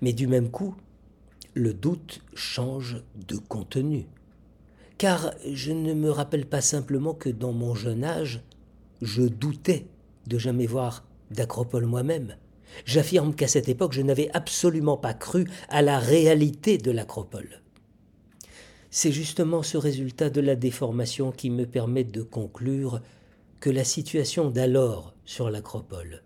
Mais 0.00 0.12
du 0.12 0.26
même 0.26 0.50
coup, 0.50 0.74
le 1.54 1.74
doute 1.74 2.20
change 2.34 3.02
de 3.14 3.36
contenu, 3.36 4.06
car 4.96 5.32
je 5.50 5.72
ne 5.72 5.94
me 5.94 6.10
rappelle 6.10 6.46
pas 6.46 6.60
simplement 6.60 7.14
que 7.14 7.28
dans 7.28 7.52
mon 7.52 7.74
jeune 7.74 8.04
âge, 8.04 8.42
je 9.02 9.22
doutais 9.22 9.86
de 10.26 10.38
jamais 10.38 10.66
voir 10.66 11.04
d'Acropole 11.30 11.86
moi-même. 11.86 12.36
J'affirme 12.84 13.34
qu'à 13.34 13.48
cette 13.48 13.68
époque, 13.68 13.92
je 13.92 14.02
n'avais 14.02 14.30
absolument 14.34 14.96
pas 14.96 15.14
cru 15.14 15.48
à 15.68 15.82
la 15.82 15.98
réalité 15.98 16.78
de 16.78 16.90
l'Acropole. 16.90 17.62
C'est 18.90 19.12
justement 19.12 19.62
ce 19.62 19.76
résultat 19.76 20.30
de 20.30 20.40
la 20.40 20.56
déformation 20.56 21.30
qui 21.30 21.50
me 21.50 21.66
permet 21.66 22.04
de 22.04 22.22
conclure 22.22 23.00
que 23.60 23.70
la 23.70 23.84
situation 23.84 24.50
d'alors 24.50 25.14
sur 25.24 25.50
l'Acropole 25.50 26.22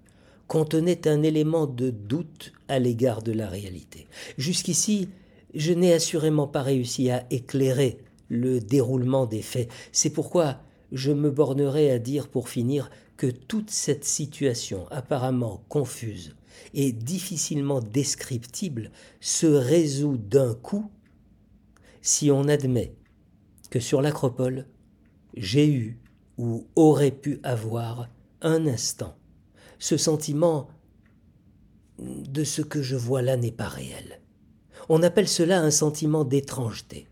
contenait 0.52 1.08
un 1.08 1.22
élément 1.22 1.66
de 1.66 1.88
doute 1.88 2.52
à 2.68 2.78
l'égard 2.78 3.22
de 3.22 3.32
la 3.32 3.48
réalité. 3.48 4.06
Jusqu'ici, 4.36 5.08
je 5.54 5.72
n'ai 5.72 5.94
assurément 5.94 6.46
pas 6.46 6.60
réussi 6.60 7.10
à 7.10 7.24
éclairer 7.30 7.96
le 8.28 8.60
déroulement 8.60 9.24
des 9.24 9.40
faits. 9.40 9.70
C'est 9.92 10.10
pourquoi 10.10 10.58
je 10.92 11.10
me 11.10 11.30
bornerai 11.30 11.90
à 11.90 11.98
dire 11.98 12.28
pour 12.28 12.50
finir 12.50 12.90
que 13.16 13.28
toute 13.28 13.70
cette 13.70 14.04
situation 14.04 14.86
apparemment 14.90 15.64
confuse 15.70 16.36
et 16.74 16.92
difficilement 16.92 17.80
descriptible 17.80 18.90
se 19.22 19.46
résout 19.46 20.18
d'un 20.18 20.52
coup 20.52 20.90
si 22.02 22.30
on 22.30 22.46
admet 22.46 22.94
que 23.70 23.80
sur 23.80 24.02
l'acropole, 24.02 24.66
j'ai 25.34 25.66
eu 25.66 25.98
ou 26.36 26.66
aurait 26.76 27.10
pu 27.10 27.40
avoir 27.42 28.10
un 28.42 28.66
instant 28.66 29.16
ce 29.82 29.96
sentiment 29.96 30.68
de 31.98 32.44
ce 32.44 32.62
que 32.62 32.82
je 32.82 32.94
vois 32.94 33.20
là 33.20 33.36
n'est 33.36 33.50
pas 33.50 33.66
réel. 33.66 34.20
On 34.88 35.02
appelle 35.02 35.26
cela 35.26 35.60
un 35.60 35.72
sentiment 35.72 36.24
d'étrangeté. 36.24 37.08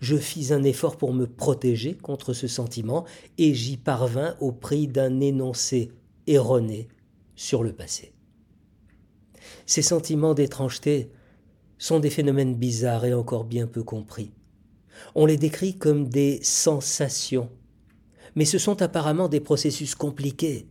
Je 0.00 0.16
fis 0.16 0.52
un 0.52 0.62
effort 0.62 0.96
pour 0.96 1.12
me 1.12 1.26
protéger 1.26 1.96
contre 1.96 2.34
ce 2.34 2.46
sentiment 2.46 3.04
et 3.36 3.52
j'y 3.52 3.78
parvins 3.78 4.36
au 4.38 4.52
prix 4.52 4.86
d'un 4.86 5.18
énoncé 5.18 5.90
erroné 6.28 6.86
sur 7.34 7.64
le 7.64 7.72
passé. 7.72 8.12
Ces 9.66 9.82
sentiments 9.82 10.34
d'étrangeté 10.34 11.10
sont 11.78 11.98
des 11.98 12.10
phénomènes 12.10 12.54
bizarres 12.54 13.06
et 13.06 13.14
encore 13.14 13.42
bien 13.42 13.66
peu 13.66 13.82
compris. 13.82 14.30
On 15.16 15.26
les 15.26 15.36
décrit 15.36 15.76
comme 15.76 16.08
des 16.08 16.38
sensations, 16.44 17.50
mais 18.36 18.44
ce 18.44 18.58
sont 18.58 18.82
apparemment 18.82 19.28
des 19.28 19.40
processus 19.40 19.96
compliqués, 19.96 20.68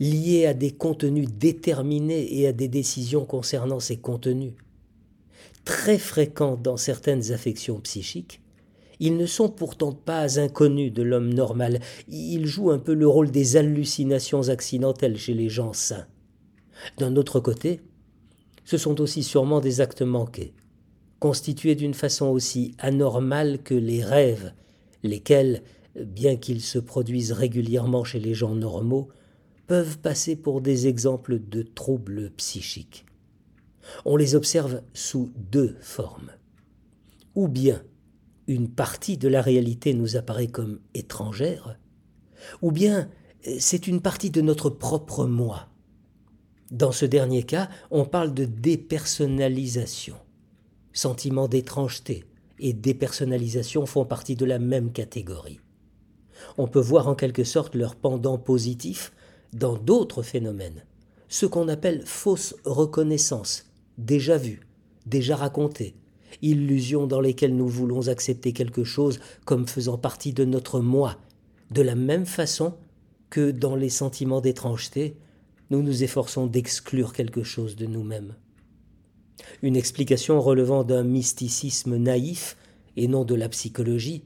liés 0.00 0.46
à 0.46 0.54
des 0.54 0.70
contenus 0.70 1.28
déterminés 1.28 2.38
et 2.38 2.46
à 2.46 2.52
des 2.52 2.68
décisions 2.68 3.24
concernant 3.24 3.80
ces 3.80 3.96
contenus. 3.96 4.54
Très 5.64 5.98
fréquents 5.98 6.56
dans 6.56 6.76
certaines 6.76 7.32
affections 7.32 7.80
psychiques, 7.80 8.40
ils 9.00 9.16
ne 9.16 9.26
sont 9.26 9.48
pourtant 9.48 9.92
pas 9.92 10.38
inconnus 10.38 10.92
de 10.92 11.02
l'homme 11.02 11.32
normal, 11.32 11.80
ils 12.08 12.46
jouent 12.46 12.70
un 12.70 12.78
peu 12.78 12.94
le 12.94 13.08
rôle 13.08 13.30
des 13.30 13.56
hallucinations 13.56 14.48
accidentelles 14.48 15.18
chez 15.18 15.34
les 15.34 15.48
gens 15.48 15.72
sains. 15.72 16.06
D'un 16.98 17.16
autre 17.16 17.40
côté, 17.40 17.80
ce 18.64 18.78
sont 18.78 19.00
aussi 19.00 19.22
sûrement 19.22 19.60
des 19.60 19.80
actes 19.80 20.02
manqués, 20.02 20.54
constitués 21.18 21.74
d'une 21.74 21.94
façon 21.94 22.26
aussi 22.26 22.74
anormale 22.78 23.58
que 23.62 23.74
les 23.74 24.02
rêves, 24.02 24.52
lesquels, 25.02 25.62
bien 25.96 26.36
qu'ils 26.36 26.62
se 26.62 26.78
produisent 26.78 27.32
régulièrement 27.32 28.04
chez 28.04 28.20
les 28.20 28.34
gens 28.34 28.54
normaux, 28.54 29.08
peuvent 29.66 29.98
passer 29.98 30.36
pour 30.36 30.60
des 30.60 30.86
exemples 30.86 31.38
de 31.38 31.62
troubles 31.62 32.30
psychiques. 32.36 33.06
On 34.04 34.16
les 34.16 34.34
observe 34.34 34.82
sous 34.92 35.32
deux 35.36 35.76
formes. 35.80 36.32
Ou 37.34 37.48
bien 37.48 37.82
une 38.46 38.68
partie 38.68 39.16
de 39.16 39.28
la 39.28 39.40
réalité 39.42 39.94
nous 39.94 40.16
apparaît 40.16 40.48
comme 40.48 40.80
étrangère, 40.94 41.78
ou 42.62 42.72
bien 42.72 43.10
c'est 43.58 43.86
une 43.86 44.00
partie 44.00 44.30
de 44.30 44.40
notre 44.40 44.70
propre 44.70 45.26
moi. 45.26 45.68
Dans 46.70 46.92
ce 46.92 47.06
dernier 47.06 47.42
cas, 47.42 47.68
on 47.90 48.04
parle 48.04 48.34
de 48.34 48.44
dépersonnalisation. 48.44 50.16
Sentiment 50.92 51.48
d'étrangeté 51.48 52.24
et 52.58 52.72
dépersonnalisation 52.72 53.86
font 53.86 54.04
partie 54.04 54.36
de 54.36 54.44
la 54.44 54.58
même 54.58 54.92
catégorie. 54.92 55.60
On 56.56 56.66
peut 56.66 56.80
voir 56.80 57.08
en 57.08 57.14
quelque 57.14 57.44
sorte 57.44 57.74
leur 57.74 57.96
pendant 57.96 58.38
positif 58.38 59.12
dans 59.54 59.76
d'autres 59.76 60.22
phénomènes, 60.22 60.84
ce 61.28 61.46
qu'on 61.46 61.68
appelle 61.68 62.02
fausse 62.04 62.54
reconnaissance, 62.64 63.70
déjà 63.96 64.36
vu, 64.36 64.60
déjà 65.06 65.36
raconté, 65.36 65.94
illusions 66.42 67.06
dans 67.06 67.20
lesquelles 67.20 67.56
nous 67.56 67.68
voulons 67.68 68.08
accepter 68.08 68.52
quelque 68.52 68.84
chose 68.84 69.20
comme 69.44 69.66
faisant 69.66 69.96
partie 69.96 70.32
de 70.32 70.44
notre 70.44 70.80
moi, 70.80 71.16
de 71.70 71.82
la 71.82 71.94
même 71.94 72.26
façon 72.26 72.74
que 73.30 73.50
dans 73.50 73.76
les 73.76 73.88
sentiments 73.88 74.40
d'étrangeté, 74.40 75.16
nous 75.70 75.82
nous 75.82 76.02
efforçons 76.02 76.46
d'exclure 76.46 77.12
quelque 77.12 77.42
chose 77.42 77.76
de 77.76 77.86
nous-mêmes. 77.86 78.34
Une 79.62 79.76
explication 79.76 80.40
relevant 80.40 80.84
d'un 80.84 81.04
mysticisme 81.04 81.96
naïf 81.96 82.56
et 82.96 83.08
non 83.08 83.24
de 83.24 83.34
la 83.34 83.48
psychologie 83.48 84.24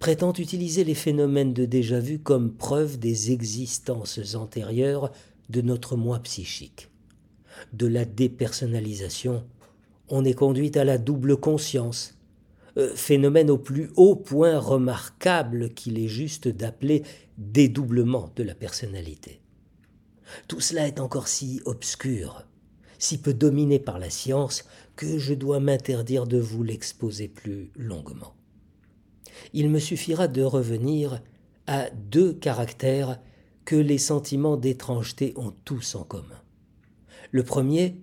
prétend 0.00 0.32
utiliser 0.32 0.82
les 0.82 0.94
phénomènes 0.94 1.52
de 1.52 1.66
déjà-vu 1.66 2.18
comme 2.18 2.54
preuve 2.54 2.98
des 2.98 3.32
existences 3.32 4.34
antérieures 4.34 5.12
de 5.50 5.60
notre 5.60 5.94
moi 5.94 6.18
psychique. 6.20 6.88
De 7.74 7.86
la 7.86 8.06
dépersonnalisation, 8.06 9.44
on 10.08 10.24
est 10.24 10.32
conduit 10.32 10.72
à 10.76 10.84
la 10.84 10.96
double 10.96 11.36
conscience, 11.36 12.18
euh, 12.78 12.94
phénomène 12.96 13.50
au 13.50 13.58
plus 13.58 13.90
haut 13.96 14.16
point 14.16 14.58
remarquable 14.58 15.74
qu'il 15.74 15.98
est 15.98 16.08
juste 16.08 16.48
d'appeler 16.48 17.02
dédoublement 17.36 18.32
de 18.36 18.42
la 18.42 18.54
personnalité. 18.54 19.42
Tout 20.48 20.60
cela 20.60 20.88
est 20.88 21.00
encore 21.00 21.28
si 21.28 21.60
obscur, 21.66 22.46
si 22.98 23.18
peu 23.18 23.34
dominé 23.34 23.78
par 23.78 23.98
la 23.98 24.08
science, 24.08 24.64
que 24.96 25.18
je 25.18 25.34
dois 25.34 25.60
m'interdire 25.60 26.26
de 26.26 26.38
vous 26.38 26.62
l'exposer 26.62 27.28
plus 27.28 27.70
longuement. 27.76 28.34
Il 29.52 29.70
me 29.70 29.78
suffira 29.78 30.28
de 30.28 30.42
revenir 30.42 31.20
à 31.66 31.90
deux 31.90 32.32
caractères 32.32 33.20
que 33.64 33.76
les 33.76 33.98
sentiments 33.98 34.56
d'étrangeté 34.56 35.32
ont 35.36 35.52
tous 35.64 35.94
en 35.94 36.02
commun. 36.02 36.40
Le 37.30 37.42
premier 37.44 37.96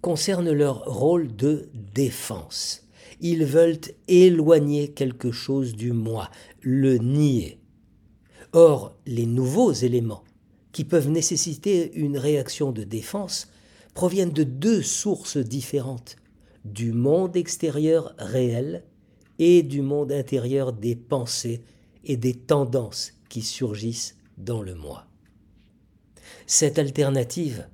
concerne 0.00 0.50
leur 0.50 0.84
rôle 0.84 1.34
de 1.36 1.68
défense. 1.94 2.86
Ils 3.20 3.44
veulent 3.44 3.80
éloigner 4.08 4.88
quelque 4.92 5.30
chose 5.30 5.74
du 5.74 5.92
moi, 5.92 6.30
le 6.60 6.98
nier. 6.98 7.58
Or, 8.52 8.96
les 9.06 9.26
nouveaux 9.26 9.72
éléments 9.72 10.24
qui 10.72 10.84
peuvent 10.84 11.10
nécessiter 11.10 11.92
une 11.94 12.16
réaction 12.16 12.72
de 12.72 12.82
défense 12.82 13.48
proviennent 13.94 14.32
de 14.32 14.44
deux 14.44 14.82
sources 14.82 15.36
différentes, 15.36 16.16
du 16.64 16.92
monde 16.92 17.36
extérieur 17.36 18.14
réel 18.18 18.84
et 19.44 19.64
du 19.64 19.82
monde 19.82 20.12
intérieur 20.12 20.72
des 20.72 20.94
pensées 20.94 21.62
et 22.04 22.16
des 22.16 22.32
tendances 22.32 23.14
qui 23.28 23.42
surgissent 23.42 24.16
dans 24.38 24.62
le 24.62 24.76
moi. 24.76 25.04
Cette 26.46 26.78
alternative 26.78 27.66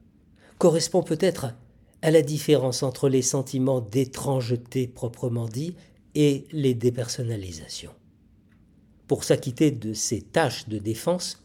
correspond 0.56 1.02
peut-être 1.02 1.54
à 2.00 2.10
la 2.10 2.22
différence 2.22 2.82
entre 2.82 3.10
les 3.10 3.20
sentiments 3.20 3.82
d'étrangeté 3.82 4.88
proprement 4.88 5.46
dit 5.46 5.76
et 6.14 6.46
les 6.52 6.72
dépersonnalisations. 6.72 7.94
Pour 9.06 9.22
s'acquitter 9.22 9.70
de 9.70 9.92
ces 9.92 10.22
tâches 10.22 10.68
de 10.68 10.78
défense, 10.78 11.44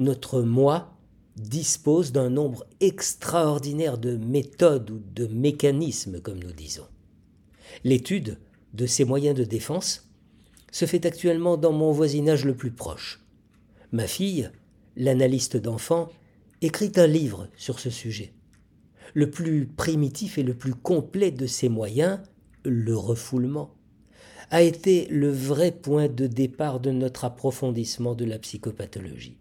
notre 0.00 0.42
moi 0.42 0.96
dispose 1.36 2.10
d'un 2.10 2.28
nombre 2.28 2.66
extraordinaire 2.80 3.98
de 3.98 4.16
méthodes 4.16 4.90
ou 4.90 5.00
de 5.14 5.28
mécanismes, 5.28 6.20
comme 6.20 6.40
nous 6.40 6.52
disons. 6.52 6.88
L'étude 7.84 8.36
de 8.74 8.86
ces 8.86 9.04
moyens 9.04 9.36
de 9.36 9.44
défense 9.44 10.08
se 10.72 10.86
fait 10.86 11.06
actuellement 11.06 11.56
dans 11.56 11.72
mon 11.72 11.92
voisinage 11.92 12.44
le 12.44 12.54
plus 12.54 12.70
proche. 12.70 13.24
Ma 13.92 14.06
fille, 14.06 14.50
l'analyste 14.96 15.56
d'enfants, 15.56 16.10
écrit 16.62 16.92
un 16.96 17.06
livre 17.06 17.48
sur 17.56 17.80
ce 17.80 17.90
sujet. 17.90 18.32
Le 19.14 19.30
plus 19.30 19.66
primitif 19.66 20.38
et 20.38 20.42
le 20.42 20.54
plus 20.54 20.74
complet 20.74 21.32
de 21.32 21.46
ces 21.46 21.68
moyens, 21.68 22.20
le 22.64 22.96
refoulement, 22.96 23.74
a 24.50 24.62
été 24.62 25.06
le 25.06 25.30
vrai 25.30 25.72
point 25.72 26.08
de 26.08 26.26
départ 26.26 26.80
de 26.80 26.90
notre 26.90 27.24
approfondissement 27.24 28.14
de 28.14 28.24
la 28.24 28.38
psychopathologie 28.38 29.40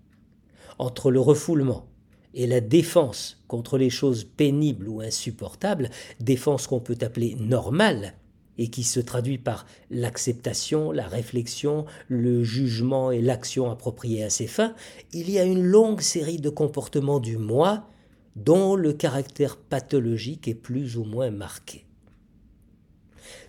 entre 0.80 1.12
le 1.12 1.20
refoulement 1.20 1.88
et 2.34 2.48
la 2.48 2.62
défense 2.62 3.44
contre 3.48 3.78
les 3.78 3.90
choses 3.90 4.24
pénibles 4.24 4.88
ou 4.88 5.02
insupportables, 5.02 5.90
défense 6.20 6.68
qu'on 6.68 6.80
peut 6.80 6.98
appeler 7.02 7.36
normale, 7.36 8.14
et 8.60 8.68
qui 8.68 8.84
se 8.84 9.00
traduit 9.00 9.38
par 9.38 9.66
l'acceptation, 9.90 10.92
la 10.92 11.08
réflexion, 11.08 11.86
le 12.10 12.44
jugement 12.44 13.10
et 13.10 13.22
l'action 13.22 13.72
appropriée 13.72 14.24
à 14.24 14.30
ses 14.30 14.48
fins, 14.48 14.76
il 15.14 15.32
y 15.32 15.40
a 15.40 15.46
une 15.46 15.64
longue 15.64 16.02
série 16.02 16.40
de 16.40 16.50
comportements 16.50 17.22
du 17.22 17.38
moi 17.38 17.88
dont 18.36 18.76
le 18.76 18.92
caractère 18.92 19.56
pathologique 19.56 20.50
est 20.50 20.56
plus 20.56 20.98
ou 20.98 21.06
moins 21.06 21.32
marqué. 21.32 21.86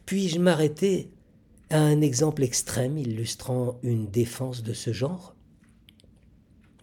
Puis-je 0.06 0.38
m'arrêter 0.38 1.10
Un 1.70 2.00
exemple 2.00 2.44
extrême 2.44 2.96
illustrant 2.96 3.80
une 3.82 4.06
défense 4.06 4.62
de 4.62 4.72
ce 4.72 4.92
genre? 4.92 5.34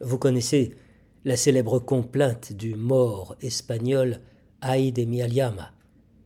Vous 0.01 0.17
connaissez 0.17 0.75
la 1.23 1.37
célèbre 1.37 1.79
complainte 1.79 2.51
du 2.51 2.75
mort 2.75 3.37
espagnol 3.41 4.19
Aïd 4.59 4.99
Emialiama, 4.99 5.71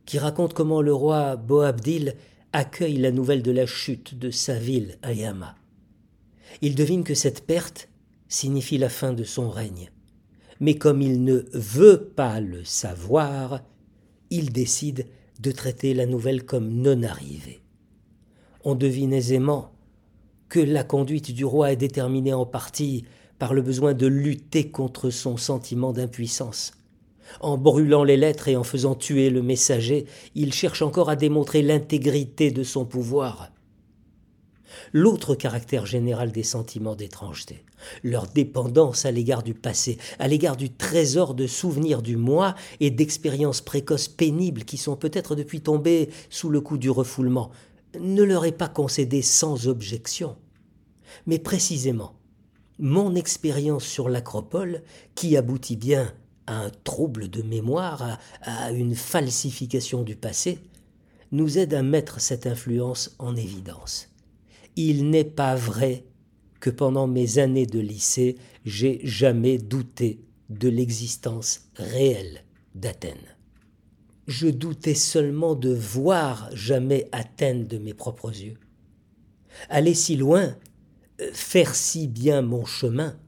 qui 0.06 0.18
raconte 0.18 0.54
comment 0.54 0.82
le 0.82 0.92
roi 0.92 1.36
Boabdil 1.36 2.14
accueille 2.52 2.98
la 2.98 3.10
nouvelle 3.10 3.42
de 3.42 3.52
la 3.52 3.66
chute 3.66 4.18
de 4.18 4.30
sa 4.30 4.58
ville, 4.58 4.98
Ayama. 5.02 5.54
Il 6.60 6.74
devine 6.74 7.04
que 7.04 7.14
cette 7.14 7.46
perte 7.46 7.88
signifie 8.28 8.78
la 8.78 8.88
fin 8.88 9.12
de 9.12 9.24
son 9.24 9.48
règne. 9.48 9.90
Mais 10.60 10.74
comme 10.74 11.02
il 11.02 11.24
ne 11.24 11.44
veut 11.52 12.12
pas 12.14 12.40
le 12.40 12.64
savoir, 12.64 13.62
il 14.30 14.52
décide 14.52 15.06
de 15.40 15.50
traiter 15.50 15.94
la 15.94 16.06
nouvelle 16.06 16.44
comme 16.44 16.68
non 16.68 17.02
arrivée. 17.02 17.62
On 18.64 18.74
devine 18.74 19.12
aisément 19.12 19.72
que 20.48 20.60
la 20.60 20.84
conduite 20.84 21.32
du 21.32 21.44
roi 21.44 21.72
est 21.72 21.76
déterminée 21.76 22.34
en 22.34 22.46
partie 22.46 23.04
par 23.38 23.54
le 23.54 23.62
besoin 23.62 23.94
de 23.94 24.06
lutter 24.06 24.70
contre 24.70 25.10
son 25.10 25.36
sentiment 25.36 25.92
d'impuissance. 25.92 26.72
En 27.40 27.56
brûlant 27.56 28.04
les 28.04 28.16
lettres 28.16 28.48
et 28.48 28.56
en 28.56 28.64
faisant 28.64 28.94
tuer 28.94 29.30
le 29.30 29.42
messager, 29.42 30.06
il 30.34 30.52
cherche 30.52 30.82
encore 30.82 31.10
à 31.10 31.16
démontrer 31.16 31.62
l'intégrité 31.62 32.50
de 32.50 32.62
son 32.62 32.84
pouvoir. 32.84 33.50
L'autre 34.92 35.34
caractère 35.34 35.86
général 35.86 36.32
des 36.32 36.42
sentiments 36.42 36.94
d'étrangeté, 36.94 37.64
leur 38.02 38.26
dépendance 38.26 39.04
à 39.04 39.10
l'égard 39.10 39.42
du 39.42 39.54
passé, 39.54 39.98
à 40.18 40.28
l'égard 40.28 40.56
du 40.56 40.70
trésor 40.70 41.34
de 41.34 41.46
souvenirs 41.46 42.02
du 42.02 42.16
moi 42.16 42.54
et 42.80 42.90
d'expériences 42.90 43.60
précoces 43.60 44.08
pénibles 44.08 44.64
qui 44.64 44.76
sont 44.76 44.96
peut-être 44.96 45.34
depuis 45.34 45.60
tombées 45.60 46.10
sous 46.30 46.50
le 46.50 46.60
coup 46.60 46.78
du 46.78 46.90
refoulement, 46.90 47.50
ne 48.00 48.22
leur 48.22 48.44
est 48.44 48.52
pas 48.52 48.68
concédé 48.68 49.22
sans 49.22 49.68
objection. 49.68 50.36
Mais 51.26 51.38
précisément, 51.38 52.14
mon 52.78 53.14
expérience 53.14 53.84
sur 53.84 54.08
l'acropole, 54.08 54.82
qui 55.14 55.36
aboutit 55.36 55.76
bien 55.76 56.12
un 56.46 56.70
trouble 56.84 57.28
de 57.28 57.42
mémoire, 57.42 58.18
à, 58.42 58.72
une 58.72 58.94
falsification 58.94 60.02
du 60.02 60.16
passé, 60.16 60.58
nous 61.30 61.58
aide 61.58 61.74
à 61.74 61.82
mettre 61.82 62.20
cette 62.20 62.46
influence 62.46 63.14
en 63.18 63.36
évidence. 63.36 64.10
Il 64.76 65.10
n'est 65.10 65.24
pas 65.24 65.54
vrai 65.54 66.04
que 66.60 66.70
pendant 66.70 67.06
mes 67.06 67.38
années 67.38 67.66
de 67.66 67.80
lycée, 67.80 68.36
j'ai 68.64 69.00
jamais 69.02 69.58
douté 69.58 70.20
de 70.50 70.68
l'existence 70.68 71.68
réelle 71.74 72.44
d'Athènes. 72.74 73.36
Je 74.26 74.48
doutais 74.48 74.94
seulement 74.94 75.54
de 75.54 75.74
voir 75.74 76.48
jamais 76.54 77.08
Athènes 77.12 77.66
de 77.66 77.78
mes 77.78 77.94
propres 77.94 78.30
yeux. 78.30 78.58
Aller 79.68 79.94
si 79.94 80.16
loin, 80.16 80.56
euh, 81.20 81.30
faire 81.32 81.74
si 81.74 82.06
bien 82.06 82.40
mon 82.42 82.64
chemin, 82.64 83.18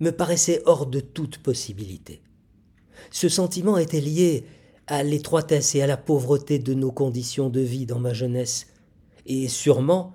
me 0.00 0.10
paraissait 0.10 0.62
hors 0.64 0.86
de 0.86 1.00
toute 1.00 1.38
possibilité. 1.38 2.22
Ce 3.10 3.28
sentiment 3.28 3.78
était 3.78 4.00
lié 4.00 4.44
à 4.86 5.02
l'étroitesse 5.02 5.74
et 5.74 5.82
à 5.82 5.86
la 5.86 5.96
pauvreté 5.96 6.58
de 6.58 6.74
nos 6.74 6.92
conditions 6.92 7.50
de 7.50 7.60
vie 7.60 7.86
dans 7.86 7.98
ma 7.98 8.12
jeunesse, 8.12 8.66
et 9.26 9.48
sûrement 9.48 10.14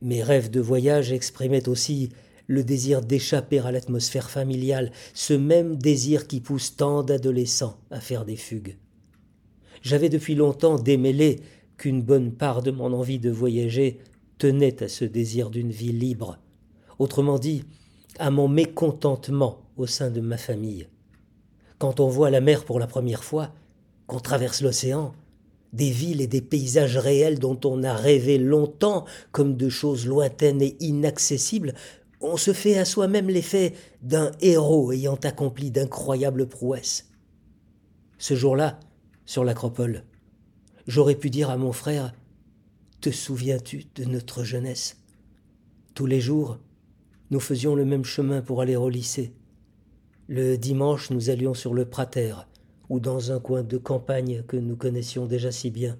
mes 0.00 0.22
rêves 0.22 0.50
de 0.50 0.60
voyage 0.60 1.12
exprimaient 1.12 1.68
aussi 1.68 2.10
le 2.46 2.62
désir 2.62 3.00
d'échapper 3.00 3.58
à 3.58 3.72
l'atmosphère 3.72 4.30
familiale, 4.30 4.92
ce 5.14 5.34
même 5.34 5.76
désir 5.76 6.26
qui 6.26 6.40
pousse 6.40 6.76
tant 6.76 7.02
d'adolescents 7.02 7.78
à 7.90 8.00
faire 8.00 8.24
des 8.24 8.36
fugues. 8.36 8.76
J'avais 9.82 10.08
depuis 10.08 10.34
longtemps 10.34 10.78
démêlé 10.78 11.40
qu'une 11.76 12.02
bonne 12.02 12.32
part 12.32 12.62
de 12.62 12.70
mon 12.70 12.92
envie 12.92 13.18
de 13.18 13.30
voyager 13.30 13.98
tenait 14.38 14.82
à 14.82 14.88
ce 14.88 15.04
désir 15.04 15.50
d'une 15.50 15.70
vie 15.70 15.92
libre, 15.92 16.38
autrement 16.98 17.38
dit, 17.38 17.64
à 18.18 18.30
mon 18.30 18.48
mécontentement 18.48 19.62
au 19.76 19.86
sein 19.86 20.10
de 20.10 20.20
ma 20.20 20.36
famille. 20.36 20.86
Quand 21.84 22.00
on 22.00 22.08
voit 22.08 22.30
la 22.30 22.40
mer 22.40 22.64
pour 22.64 22.78
la 22.78 22.86
première 22.86 23.22
fois, 23.22 23.52
qu'on 24.06 24.18
traverse 24.18 24.62
l'océan, 24.62 25.12
des 25.74 25.90
villes 25.90 26.22
et 26.22 26.26
des 26.26 26.40
paysages 26.40 26.96
réels 26.96 27.38
dont 27.38 27.60
on 27.62 27.82
a 27.82 27.92
rêvé 27.92 28.38
longtemps 28.38 29.04
comme 29.32 29.58
de 29.58 29.68
choses 29.68 30.06
lointaines 30.06 30.62
et 30.62 30.78
inaccessibles, 30.80 31.74
on 32.22 32.38
se 32.38 32.54
fait 32.54 32.78
à 32.78 32.86
soi-même 32.86 33.28
l'effet 33.28 33.74
d'un 34.00 34.30
héros 34.40 34.92
ayant 34.92 35.18
accompli 35.24 35.70
d'incroyables 35.70 36.48
prouesses. 36.48 37.10
Ce 38.16 38.34
jour-là, 38.34 38.80
sur 39.26 39.44
l'acropole, 39.44 40.04
j'aurais 40.86 41.16
pu 41.16 41.28
dire 41.28 41.50
à 41.50 41.58
mon 41.58 41.72
frère 41.72 42.14
Te 43.02 43.10
souviens-tu 43.10 43.84
de 43.94 44.06
notre 44.06 44.42
jeunesse? 44.42 44.96
Tous 45.92 46.06
les 46.06 46.22
jours, 46.22 46.56
nous 47.30 47.40
faisions 47.40 47.74
le 47.74 47.84
même 47.84 48.06
chemin 48.06 48.40
pour 48.40 48.62
aller 48.62 48.74
au 48.74 48.88
lycée. 48.88 49.34
Le 50.26 50.56
dimanche, 50.56 51.10
nous 51.10 51.28
allions 51.28 51.52
sur 51.52 51.74
le 51.74 51.84
Prater, 51.84 52.34
ou 52.88 52.98
dans 52.98 53.30
un 53.30 53.40
coin 53.40 53.62
de 53.62 53.76
campagne 53.76 54.42
que 54.48 54.56
nous 54.56 54.74
connaissions 54.74 55.26
déjà 55.26 55.52
si 55.52 55.70
bien. 55.70 55.98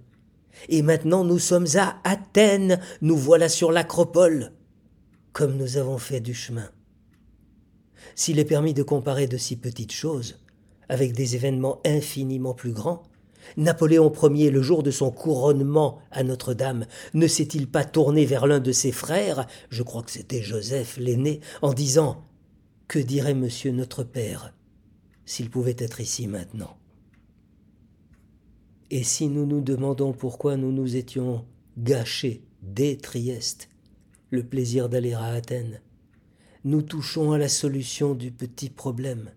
Et 0.70 0.80
maintenant 0.80 1.24
nous 1.24 1.38
sommes 1.38 1.66
à 1.76 1.98
Athènes, 2.04 2.80
nous 3.02 3.18
voilà 3.18 3.50
sur 3.50 3.70
l'acropole, 3.70 4.52
comme 5.34 5.58
nous 5.58 5.76
avons 5.76 5.98
fait 5.98 6.20
du 6.20 6.32
chemin. 6.32 6.70
S'il 8.14 8.38
est 8.38 8.46
permis 8.46 8.72
de 8.72 8.82
comparer 8.82 9.26
de 9.26 9.36
si 9.36 9.56
petites 9.56 9.92
choses, 9.92 10.40
avec 10.88 11.12
des 11.12 11.34
événements 11.34 11.82
infiniment 11.84 12.54
plus 12.54 12.72
grands, 12.72 13.02
Napoléon 13.58 14.10
Ier, 14.10 14.50
le 14.50 14.62
jour 14.62 14.82
de 14.82 14.90
son 14.90 15.10
couronnement 15.10 15.98
à 16.10 16.22
Notre-Dame, 16.22 16.86
ne 17.12 17.26
s'est-il 17.26 17.70
pas 17.70 17.84
tourné 17.84 18.24
vers 18.24 18.46
l'un 18.46 18.60
de 18.60 18.72
ses 18.72 18.92
frères, 18.92 19.46
je 19.68 19.82
crois 19.82 20.02
que 20.02 20.10
c'était 20.10 20.40
Joseph 20.40 20.96
l'aîné, 20.96 21.40
en 21.60 21.74
disant 21.74 22.24
que 22.88 22.98
dirait 22.98 23.34
monsieur 23.34 23.72
notre 23.72 24.04
Père 24.04 24.54
s'il 25.24 25.50
pouvait 25.50 25.76
être 25.78 26.00
ici 26.00 26.26
maintenant? 26.26 26.76
Et 28.90 29.02
si 29.02 29.28
nous 29.28 29.46
nous 29.46 29.60
demandons 29.60 30.12
pourquoi 30.12 30.56
nous 30.56 30.72
nous 30.72 30.96
étions 30.96 31.46
gâchés 31.78 32.44
dès 32.62 32.96
Trieste 32.96 33.68
le 34.30 34.44
plaisir 34.44 34.88
d'aller 34.88 35.14
à 35.14 35.24
Athènes, 35.24 35.80
nous 36.64 36.82
touchons 36.82 37.32
à 37.32 37.38
la 37.38 37.48
solution 37.48 38.14
du 38.14 38.30
petit 38.30 38.70
problème. 38.70 39.30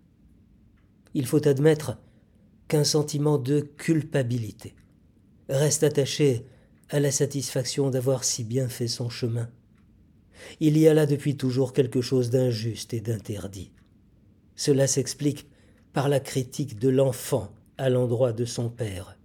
Il 1.14 1.26
faut 1.26 1.46
admettre 1.46 1.98
qu'un 2.68 2.84
sentiment 2.84 3.38
de 3.38 3.60
culpabilité 3.60 4.74
reste 5.48 5.82
attaché 5.82 6.46
à 6.90 7.00
la 7.00 7.10
satisfaction 7.10 7.90
d'avoir 7.90 8.24
si 8.24 8.44
bien 8.44 8.68
fait 8.68 8.88
son 8.88 9.08
chemin 9.08 9.48
il 10.60 10.78
y 10.78 10.88
a 10.88 10.94
là 10.94 11.06
depuis 11.06 11.36
toujours 11.36 11.72
quelque 11.72 12.00
chose 12.00 12.30
d'injuste 12.30 12.94
et 12.94 13.00
d'interdit. 13.00 13.72
Cela 14.56 14.86
s'explique 14.86 15.46
par 15.92 16.08
la 16.08 16.20
critique 16.20 16.78
de 16.78 16.88
l'enfant 16.88 17.52
à 17.76 17.90
l'endroit 17.90 18.32
de 18.32 18.44
son 18.44 18.68
père, 18.68 19.18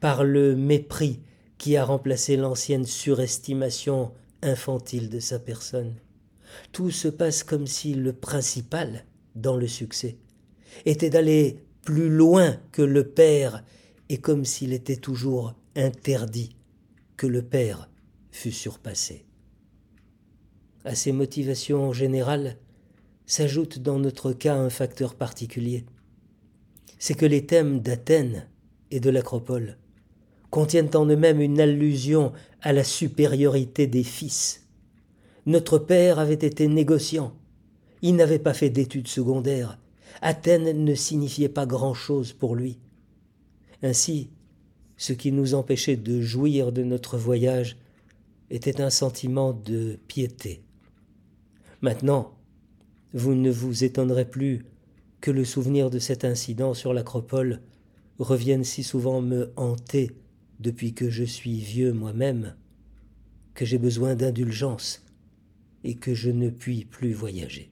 par 0.00 0.24
le 0.24 0.54
mépris 0.56 1.20
qui 1.58 1.76
a 1.76 1.84
remplacé 1.84 2.36
l'ancienne 2.36 2.86
surestimation 2.86 4.12
infantile 4.42 5.08
de 5.10 5.20
sa 5.20 5.38
personne. 5.38 5.96
Tout 6.72 6.90
se 6.90 7.08
passe 7.08 7.42
comme 7.42 7.66
si 7.66 7.94
le 7.94 8.12
principal, 8.12 9.04
dans 9.34 9.56
le 9.56 9.66
succès, 9.66 10.16
était 10.86 11.10
d'aller 11.10 11.64
plus 11.82 12.08
loin 12.08 12.58
que 12.72 12.82
le 12.82 13.08
père 13.08 13.64
et 14.08 14.18
comme 14.18 14.44
s'il 14.44 14.72
était 14.72 14.96
toujours 14.96 15.54
interdit 15.76 16.56
que 17.16 17.26
le 17.26 17.42
père 17.42 17.90
fût 18.30 18.52
surpassé. 18.52 19.27
À 20.88 20.94
ces 20.94 21.12
motivations 21.12 21.92
générales 21.92 22.56
s'ajoute 23.26 23.78
dans 23.78 23.98
notre 23.98 24.32
cas 24.32 24.54
un 24.56 24.70
facteur 24.70 25.16
particulier. 25.16 25.84
C'est 26.98 27.12
que 27.12 27.26
les 27.26 27.44
thèmes 27.44 27.80
d'Athènes 27.80 28.48
et 28.90 28.98
de 28.98 29.10
l'Acropole 29.10 29.76
contiennent 30.48 30.96
en 30.96 31.04
eux-mêmes 31.04 31.42
une 31.42 31.60
allusion 31.60 32.32
à 32.62 32.72
la 32.72 32.84
supériorité 32.84 33.86
des 33.86 34.02
fils. 34.02 34.66
Notre 35.44 35.76
père 35.76 36.18
avait 36.18 36.32
été 36.32 36.68
négociant. 36.68 37.34
Il 38.00 38.16
n'avait 38.16 38.38
pas 38.38 38.54
fait 38.54 38.70
d'études 38.70 39.08
secondaires. 39.08 39.78
Athènes 40.22 40.82
ne 40.82 40.94
signifiait 40.94 41.50
pas 41.50 41.66
grand-chose 41.66 42.32
pour 42.32 42.56
lui. 42.56 42.78
Ainsi, 43.82 44.30
ce 44.96 45.12
qui 45.12 45.32
nous 45.32 45.52
empêchait 45.52 45.98
de 45.98 46.22
jouir 46.22 46.72
de 46.72 46.82
notre 46.82 47.18
voyage 47.18 47.76
était 48.48 48.80
un 48.80 48.88
sentiment 48.88 49.52
de 49.52 49.98
piété. 50.08 50.62
Maintenant, 51.80 52.36
vous 53.12 53.34
ne 53.34 53.50
vous 53.50 53.84
étonnerez 53.84 54.28
plus 54.28 54.64
que 55.20 55.30
le 55.30 55.44
souvenir 55.44 55.90
de 55.90 55.98
cet 55.98 56.24
incident 56.24 56.74
sur 56.74 56.92
l'acropole 56.92 57.60
revienne 58.18 58.64
si 58.64 58.82
souvent 58.82 59.20
me 59.20 59.52
hanter 59.56 60.16
depuis 60.60 60.92
que 60.92 61.08
je 61.08 61.24
suis 61.24 61.58
vieux 61.60 61.92
moi-même, 61.92 62.56
que 63.54 63.64
j'ai 63.64 63.78
besoin 63.78 64.14
d'indulgence 64.14 65.04
et 65.84 65.94
que 65.94 66.14
je 66.14 66.30
ne 66.30 66.50
puis 66.50 66.84
plus 66.84 67.12
voyager. 67.12 67.70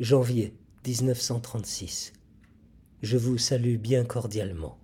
Janvier 0.00 0.54
1936. 0.86 2.12
Je 3.02 3.16
vous 3.18 3.38
salue 3.38 3.76
bien 3.76 4.04
cordialement. 4.04 4.78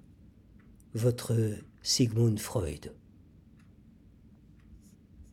Votre 0.94 1.56
Sigmund 1.82 2.38
Freud. 2.38 2.92